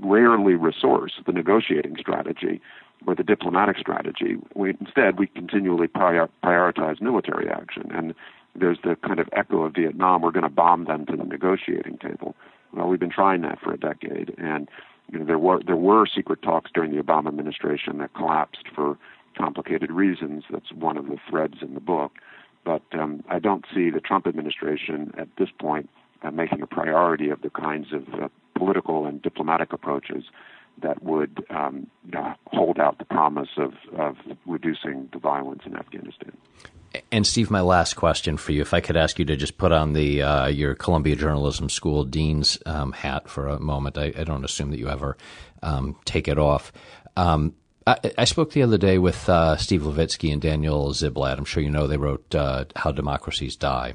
rarely 0.00 0.54
resource 0.54 1.12
the 1.24 1.32
negotiating 1.32 1.96
strategy 1.98 2.60
or 3.06 3.14
the 3.14 3.22
diplomatic 3.22 3.78
strategy. 3.78 4.36
We 4.54 4.70
instead 4.80 5.18
we 5.18 5.26
continually 5.26 5.88
prior, 5.88 6.28
prioritize 6.42 7.00
military 7.00 7.48
action, 7.48 7.90
and 7.92 8.14
there's 8.54 8.78
the 8.82 8.96
kind 8.96 9.20
of 9.20 9.28
echo 9.32 9.62
of 9.62 9.74
Vietnam. 9.74 10.22
We're 10.22 10.30
going 10.30 10.42
to 10.44 10.48
bomb 10.48 10.86
them 10.86 11.06
to 11.06 11.16
the 11.16 11.24
negotiating 11.24 11.98
table. 11.98 12.34
Well, 12.72 12.88
we've 12.88 13.00
been 13.00 13.10
trying 13.10 13.42
that 13.42 13.60
for 13.60 13.72
a 13.72 13.78
decade, 13.78 14.34
and 14.38 14.68
you 15.12 15.18
know, 15.18 15.24
there 15.24 15.38
were 15.38 15.62
there 15.64 15.76
were 15.76 16.06
secret 16.06 16.42
talks 16.42 16.70
during 16.72 16.94
the 16.94 17.02
Obama 17.02 17.28
administration 17.28 17.98
that 17.98 18.14
collapsed 18.14 18.68
for 18.74 18.98
complicated 19.36 19.90
reasons. 19.90 20.44
That's 20.50 20.72
one 20.72 20.96
of 20.96 21.06
the 21.06 21.18
threads 21.28 21.58
in 21.60 21.74
the 21.74 21.80
book. 21.80 22.12
But 22.66 22.82
um, 22.92 23.22
I 23.30 23.38
don't 23.38 23.64
see 23.72 23.90
the 23.90 24.00
Trump 24.00 24.26
administration 24.26 25.12
at 25.16 25.28
this 25.38 25.48
point 25.58 25.88
uh, 26.22 26.32
making 26.32 26.62
a 26.62 26.66
priority 26.66 27.30
of 27.30 27.40
the 27.40 27.50
kinds 27.50 27.92
of 27.92 28.02
uh, 28.20 28.28
political 28.56 29.06
and 29.06 29.22
diplomatic 29.22 29.72
approaches 29.72 30.24
that 30.82 31.00
would 31.02 31.44
um, 31.48 31.86
uh, 32.14 32.34
hold 32.48 32.80
out 32.80 32.98
the 32.98 33.04
promise 33.04 33.50
of, 33.56 33.72
of 33.96 34.16
reducing 34.46 35.08
the 35.12 35.18
violence 35.18 35.62
in 35.64 35.76
Afghanistan. 35.76 36.32
And 37.12 37.26
Steve, 37.26 37.50
my 37.50 37.60
last 37.60 37.94
question 37.94 38.36
for 38.36 38.52
you, 38.52 38.62
if 38.62 38.74
I 38.74 38.80
could 38.80 38.96
ask 38.96 39.18
you 39.18 39.24
to 39.26 39.36
just 39.36 39.58
put 39.58 39.70
on 39.70 39.92
the 39.92 40.22
uh, 40.22 40.46
your 40.48 40.74
Columbia 40.74 41.14
Journalism 41.14 41.68
School 41.68 42.04
dean's 42.04 42.58
um, 42.66 42.92
hat 42.92 43.28
for 43.28 43.46
a 43.48 43.60
moment. 43.60 43.96
I, 43.96 44.12
I, 44.18 44.24
don't 44.24 44.44
assume 44.44 44.70
that 44.70 44.78
you 44.78 44.88
ever 44.88 45.16
um, 45.62 45.96
take 46.04 46.26
it 46.26 46.38
off. 46.38 46.72
I, 47.86 47.98
I, 48.18 48.24
spoke 48.24 48.50
the 48.50 48.62
other 48.62 48.78
day 48.78 48.98
with 48.98 49.28
uh, 49.28 49.56
Steve 49.56 49.82
Levitsky 49.82 50.32
and 50.32 50.42
Daniel 50.42 50.90
Ziblatt. 50.90 51.38
I'm 51.38 51.44
sure 51.44 51.62
you 51.62 51.70
know 51.70 51.86
they 51.86 51.96
wrote 51.96 52.34
uh, 52.34 52.64
"How 52.74 52.90
Democracies 52.90 53.54
Die," 53.54 53.94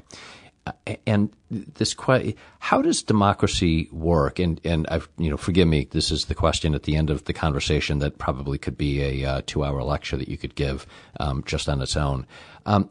uh, 0.66 0.72
and 1.06 1.30
this 1.50 1.92
question: 1.92 2.34
How 2.58 2.80
does 2.80 3.02
democracy 3.02 3.88
work? 3.92 4.38
And 4.38 4.60
and 4.64 4.86
I've 4.88 5.08
you 5.18 5.28
know, 5.28 5.36
forgive 5.36 5.68
me. 5.68 5.88
This 5.90 6.10
is 6.10 6.24
the 6.24 6.34
question 6.34 6.74
at 6.74 6.84
the 6.84 6.96
end 6.96 7.10
of 7.10 7.24
the 7.24 7.34
conversation 7.34 7.98
that 7.98 8.16
probably 8.18 8.56
could 8.56 8.78
be 8.78 9.02
a 9.02 9.28
uh, 9.28 9.42
two-hour 9.44 9.82
lecture 9.82 10.16
that 10.16 10.28
you 10.28 10.38
could 10.38 10.54
give 10.54 10.86
um, 11.20 11.44
just 11.44 11.68
on 11.68 11.82
its 11.82 11.96
own. 11.96 12.26
Um, 12.64 12.88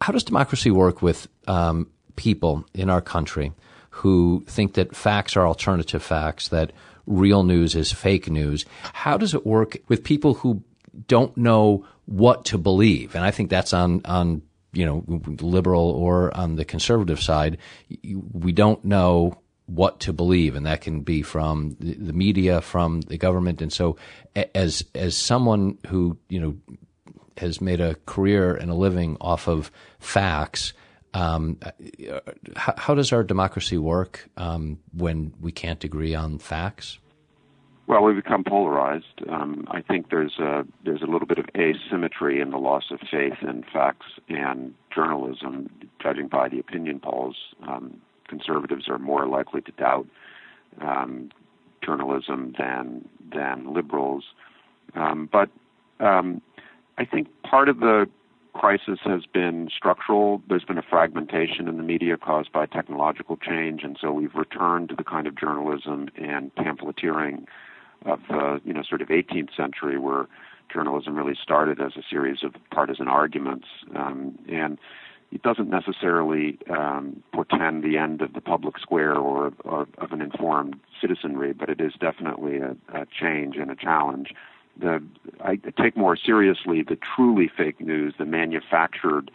how 0.00 0.12
does 0.12 0.24
democracy 0.24 0.70
work 0.70 1.02
with 1.02 1.28
um, 1.46 1.90
people 2.16 2.64
in 2.74 2.90
our 2.90 3.00
country 3.00 3.52
who 3.90 4.44
think 4.46 4.74
that 4.74 4.94
facts 4.94 5.36
are 5.36 5.46
alternative 5.46 6.02
facts 6.02 6.48
that 6.48 6.72
real 7.08 7.42
news 7.42 7.74
is 7.74 7.90
fake 7.90 8.28
news. 8.30 8.64
How 8.92 9.16
does 9.16 9.34
it 9.34 9.46
work 9.46 9.78
with 9.88 10.04
people 10.04 10.34
who 10.34 10.62
don't 11.06 11.36
know 11.36 11.84
what 12.06 12.44
to 12.46 12.58
believe? 12.58 13.14
And 13.14 13.24
I 13.24 13.30
think 13.30 13.50
that's 13.50 13.72
on, 13.72 14.02
on, 14.04 14.42
you 14.72 14.84
know, 14.84 15.04
liberal 15.40 15.90
or 15.90 16.36
on 16.36 16.56
the 16.56 16.64
conservative 16.64 17.20
side. 17.20 17.58
We 18.32 18.52
don't 18.52 18.84
know 18.84 19.38
what 19.66 20.00
to 20.00 20.12
believe, 20.12 20.56
and 20.56 20.66
that 20.66 20.80
can 20.80 21.02
be 21.02 21.22
from 21.22 21.76
the 21.78 22.12
media, 22.12 22.60
from 22.60 23.02
the 23.02 23.18
government. 23.18 23.60
And 23.60 23.72
so, 23.72 23.96
as 24.54 24.84
as 24.94 25.16
someone 25.16 25.78
who 25.86 26.16
you 26.28 26.40
know 26.40 26.56
has 27.36 27.60
made 27.60 27.80
a 27.80 27.94
career 28.06 28.54
and 28.54 28.70
a 28.70 28.74
living 28.74 29.16
off 29.20 29.46
of 29.46 29.70
facts, 30.00 30.72
um, 31.14 31.58
how, 32.56 32.74
how, 32.76 32.94
does 32.94 33.12
our 33.12 33.24
democracy 33.24 33.78
work 33.78 34.28
um, 34.36 34.78
when 34.92 35.32
we 35.40 35.52
can't 35.52 35.82
agree 35.84 36.14
on 36.14 36.38
facts? 36.38 36.98
Well, 37.86 38.02
we 38.02 38.12
become 38.12 38.44
polarized. 38.44 39.22
Um, 39.30 39.66
I 39.70 39.80
think 39.80 40.10
there's 40.10 40.38
a 40.38 40.66
there's 40.84 41.00
a 41.00 41.06
little 41.06 41.26
bit 41.26 41.38
of 41.38 41.46
asymmetry 41.56 42.40
in 42.40 42.50
the 42.50 42.58
loss 42.58 42.90
of 42.90 43.00
faith 43.00 43.38
in 43.40 43.64
facts 43.72 44.06
and 44.28 44.74
journalism. 44.94 45.70
Judging 46.02 46.28
by 46.28 46.50
the 46.50 46.58
opinion 46.58 47.00
polls, 47.00 47.36
um, 47.66 47.98
conservatives 48.28 48.88
are 48.88 48.98
more 48.98 49.26
likely 49.26 49.62
to 49.62 49.72
doubt 49.72 50.06
um, 50.82 51.30
journalism 51.82 52.54
than 52.58 53.08
than 53.32 53.72
liberals. 53.72 54.24
Um, 54.94 55.28
but 55.32 55.48
I 56.00 57.04
think 57.04 57.28
part 57.42 57.68
of 57.68 57.80
the 57.80 58.08
crisis 58.58 58.98
has 59.04 59.24
been 59.24 59.68
structural. 59.74 60.42
There's 60.48 60.64
been 60.64 60.78
a 60.78 60.82
fragmentation 60.82 61.68
in 61.68 61.76
the 61.76 61.84
media 61.84 62.16
caused 62.16 62.52
by 62.52 62.66
technological 62.66 63.36
change, 63.36 63.84
and 63.84 63.96
so 64.00 64.12
we've 64.12 64.34
returned 64.34 64.88
to 64.88 64.96
the 64.96 65.04
kind 65.04 65.28
of 65.28 65.36
journalism 65.36 66.08
and 66.16 66.52
pamphleteering 66.56 67.46
of 68.04 68.18
uh, 68.30 68.58
you 68.64 68.72
know 68.72 68.82
sort 68.82 69.00
of 69.00 69.08
18th 69.08 69.56
century, 69.56 69.96
where 69.96 70.26
journalism 70.72 71.16
really 71.16 71.36
started 71.40 71.80
as 71.80 71.92
a 71.96 72.02
series 72.10 72.42
of 72.42 72.54
partisan 72.72 73.06
arguments, 73.06 73.68
um, 73.94 74.36
and 74.50 74.78
it 75.30 75.42
doesn't 75.42 75.70
necessarily 75.70 76.58
um, 76.68 77.22
portend 77.32 77.84
the 77.84 77.96
end 77.96 78.22
of 78.22 78.32
the 78.32 78.40
public 78.40 78.78
square 78.78 79.14
or, 79.14 79.52
or 79.64 79.86
of 79.98 80.10
an 80.10 80.20
informed 80.20 80.80
citizenry, 81.00 81.52
but 81.52 81.68
it 81.68 81.80
is 81.80 81.92
definitely 82.00 82.56
a, 82.58 82.76
a 82.92 83.06
change 83.06 83.56
and 83.56 83.70
a 83.70 83.76
challenge 83.76 84.34
the 84.78 85.02
I 85.44 85.56
take 85.80 85.96
more 85.96 86.16
seriously 86.16 86.82
the 86.82 86.96
truly 86.96 87.50
fake 87.54 87.80
news, 87.80 88.14
the 88.18 88.24
manufactured 88.24 89.30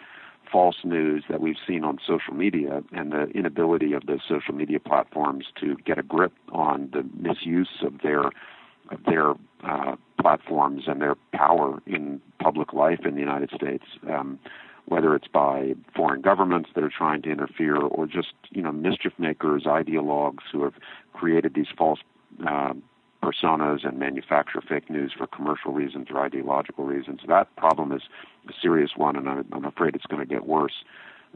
false 0.52 0.78
news 0.84 1.24
that 1.30 1.42
we've 1.42 1.58
seen 1.68 1.84
on 1.84 1.98
social 2.06 2.34
media 2.34 2.84
and 2.92 3.12
the 3.12 3.24
inability 3.30 3.94
of 3.94 4.06
the 4.06 4.20
social 4.28 4.54
media 4.54 4.80
platforms 4.80 5.46
to 5.60 5.76
get 5.86 5.98
a 5.98 6.04
grip 6.04 6.34
on 6.52 6.90
the 6.94 7.04
misuse 7.20 7.82
of 7.82 8.02
their 8.04 8.26
of 8.92 9.04
their 9.06 9.34
uh, 9.64 9.96
platforms 10.22 10.84
and 10.88 11.02
their 11.02 11.16
power 11.34 11.82
in 11.88 12.22
public 12.40 12.74
life 12.74 13.00
in 13.06 13.16
the 13.16 13.22
United 13.22 13.50
States. 13.56 13.86
Um, 14.10 14.40
whether 14.86 15.16
it's 15.16 15.30
by 15.30 15.74
foreign 15.96 16.22
governments 16.22 16.70
that 16.76 16.84
are 16.84 16.92
trying 16.96 17.22
to 17.22 17.32
interfere 17.32 17.78
or 17.78 18.06
just 18.06 18.34
you 18.52 18.62
know 18.62 18.72
mischief 18.72 19.14
makers, 19.18 19.64
ideologues 19.64 20.44
who 20.52 20.64
have 20.64 20.74
created 21.14 21.54
these 21.56 21.68
false 21.78 22.00
uh, 22.46 22.74
personas 23.24 23.88
and 23.88 23.98
manufacture 23.98 24.62
fake 24.62 24.90
news 24.90 25.14
for 25.18 25.28
commercial 25.28 25.72
reasons 25.72 26.08
or 26.12 26.24
ideological 26.24 26.84
reasons. 26.84 27.22
That 27.28 27.56
problem 27.56 27.92
is 27.94 28.02
a 28.50 28.54
serious 28.62 28.92
one, 28.98 29.16
and 29.16 29.28
I'm 29.30 29.66
afraid 29.66 29.96
it's 29.96 30.06
going 30.06 30.28
to 30.28 30.32
get 30.32 30.46
worse 30.46 30.84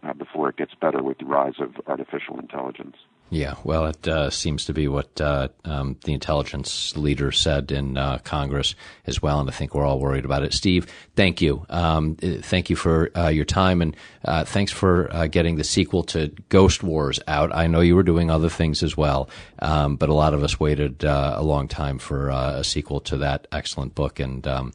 uh, 0.04 0.14
before 0.14 0.50
it 0.50 0.58
gets 0.58 0.74
better 0.76 1.02
with 1.02 1.20
the 1.20 1.26
rise 1.26 1.56
of 1.60 1.76
artificial 1.88 2.40
intelligence. 2.40 2.98
Yeah, 3.30 3.56
well, 3.66 3.88
it 3.88 4.08
uh, 4.08 4.30
seems 4.30 4.66
to 4.66 4.74
be 4.74 4.88
what 4.88 5.20
uh, 5.20 5.50
um, 5.66 5.98
the 6.06 6.14
intelligence 6.14 6.96
leader 6.96 7.34
said 7.34 7.74
in 7.74 7.98
uh, 7.98 8.20
Congress 8.20 8.74
as 9.06 9.22
well, 9.22 9.42
and 9.42 9.50
I 9.50 9.52
think 9.52 9.76
we're 9.76 9.86
all 9.86 10.00
worried 10.00 10.24
about 10.24 10.44
it. 10.44 10.54
Steve, 10.54 10.88
thank 11.16 11.42
you. 11.42 11.66
Um, 11.70 12.16
thank 12.16 12.70
you 12.70 12.78
for 12.78 13.12
uh, 13.18 13.28
your 13.28 13.44
time, 13.44 13.82
and 13.82 13.98
uh, 14.24 14.46
thanks 14.46 14.72
for 14.72 15.14
uh, 15.14 15.28
getting 15.28 15.58
the 15.58 15.66
sequel 15.66 16.04
to 16.04 16.30
Ghost 16.48 16.84
Wars 16.84 17.20
out. 17.28 17.54
I 17.54 17.68
know 17.68 17.82
you 17.82 17.98
were 17.98 18.04
doing 18.04 18.32
other 18.32 18.50
things 18.50 18.82
as 18.82 18.96
well, 18.96 19.30
um, 19.60 19.98
but 19.98 20.08
a 20.08 20.14
lot 20.14 20.34
of 20.34 20.42
us 20.42 20.58
waited 20.58 21.04
a 21.04 21.42
long 21.42 21.68
time 21.68 22.00
for 22.00 22.30
a 22.30 22.64
sequel 22.64 23.02
to 23.02 23.18
that 23.18 23.48
excellent 23.52 23.94
book, 23.94 24.22
and 24.22 24.48
um, 24.48 24.72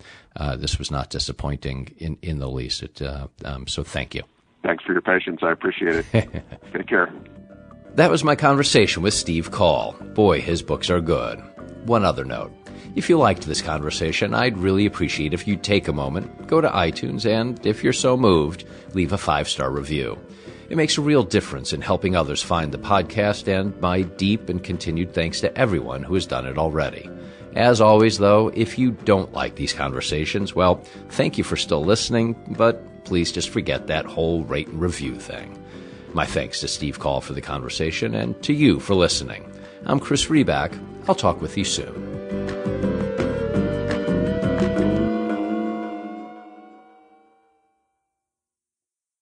this 0.58 0.78
was 0.78 0.90
not 0.90 1.08
disappointing 1.08 1.94
in, 1.96 2.18
in 2.20 2.38
the 2.38 2.50
least. 2.50 2.82
It, 2.82 3.00
um, 3.46 3.66
so 3.66 3.82
thank 3.82 4.14
you. 4.14 4.24
Thanks 4.62 4.84
for 4.84 4.92
your 4.92 5.02
patience. 5.02 5.40
I 5.42 5.52
appreciate 5.52 6.04
it. 6.12 6.44
Take 6.72 6.86
care. 6.86 7.12
That 7.94 8.10
was 8.10 8.24
my 8.24 8.36
conversation 8.36 9.02
with 9.02 9.12
Steve 9.12 9.50
Coll. 9.50 9.92
Boy, 10.14 10.40
his 10.40 10.62
books 10.62 10.88
are 10.88 11.02
good. 11.02 11.38
One 11.84 12.06
other 12.06 12.24
note. 12.24 12.50
If 12.96 13.10
you 13.10 13.18
liked 13.18 13.42
this 13.42 13.60
conversation, 13.60 14.32
I'd 14.32 14.56
really 14.56 14.86
appreciate 14.86 15.34
if 15.34 15.46
you'd 15.46 15.62
take 15.62 15.88
a 15.88 15.92
moment, 15.92 16.46
go 16.46 16.62
to 16.62 16.70
iTunes, 16.70 17.26
and, 17.26 17.64
if 17.66 17.84
you're 17.84 17.92
so 17.92 18.16
moved, 18.16 18.64
leave 18.94 19.12
a 19.12 19.18
five 19.18 19.46
star 19.46 19.70
review. 19.70 20.18
It 20.70 20.76
makes 20.76 20.96
a 20.96 21.02
real 21.02 21.22
difference 21.22 21.74
in 21.74 21.82
helping 21.82 22.16
others 22.16 22.42
find 22.42 22.72
the 22.72 22.78
podcast, 22.78 23.46
and 23.46 23.78
my 23.78 24.00
deep 24.00 24.48
and 24.48 24.64
continued 24.64 25.12
thanks 25.12 25.42
to 25.42 25.58
everyone 25.58 26.02
who 26.02 26.14
has 26.14 26.24
done 26.24 26.46
it 26.46 26.56
already. 26.56 27.10
As 27.56 27.82
always, 27.82 28.16
though, 28.16 28.48
if 28.54 28.78
you 28.78 28.92
don't 28.92 29.34
like 29.34 29.56
these 29.56 29.74
conversations, 29.74 30.54
well, 30.54 30.76
thank 31.10 31.36
you 31.36 31.44
for 31.44 31.58
still 31.58 31.84
listening, 31.84 32.42
but 32.56 33.04
please 33.04 33.30
just 33.30 33.50
forget 33.50 33.88
that 33.88 34.06
whole 34.06 34.44
rate 34.44 34.68
and 34.68 34.80
review 34.80 35.14
thing. 35.14 35.61
My 36.14 36.26
thanks 36.26 36.60
to 36.60 36.68
Steve 36.68 36.98
Coll 36.98 37.22
for 37.22 37.32
the 37.32 37.40
conversation 37.40 38.14
and 38.14 38.40
to 38.42 38.52
you 38.52 38.80
for 38.80 38.94
listening. 38.94 39.50
I'm 39.86 39.98
Chris 39.98 40.26
Riback. 40.26 40.78
I'll 41.08 41.14
talk 41.14 41.40
with 41.40 41.56
you 41.56 41.64
soon. 41.64 42.71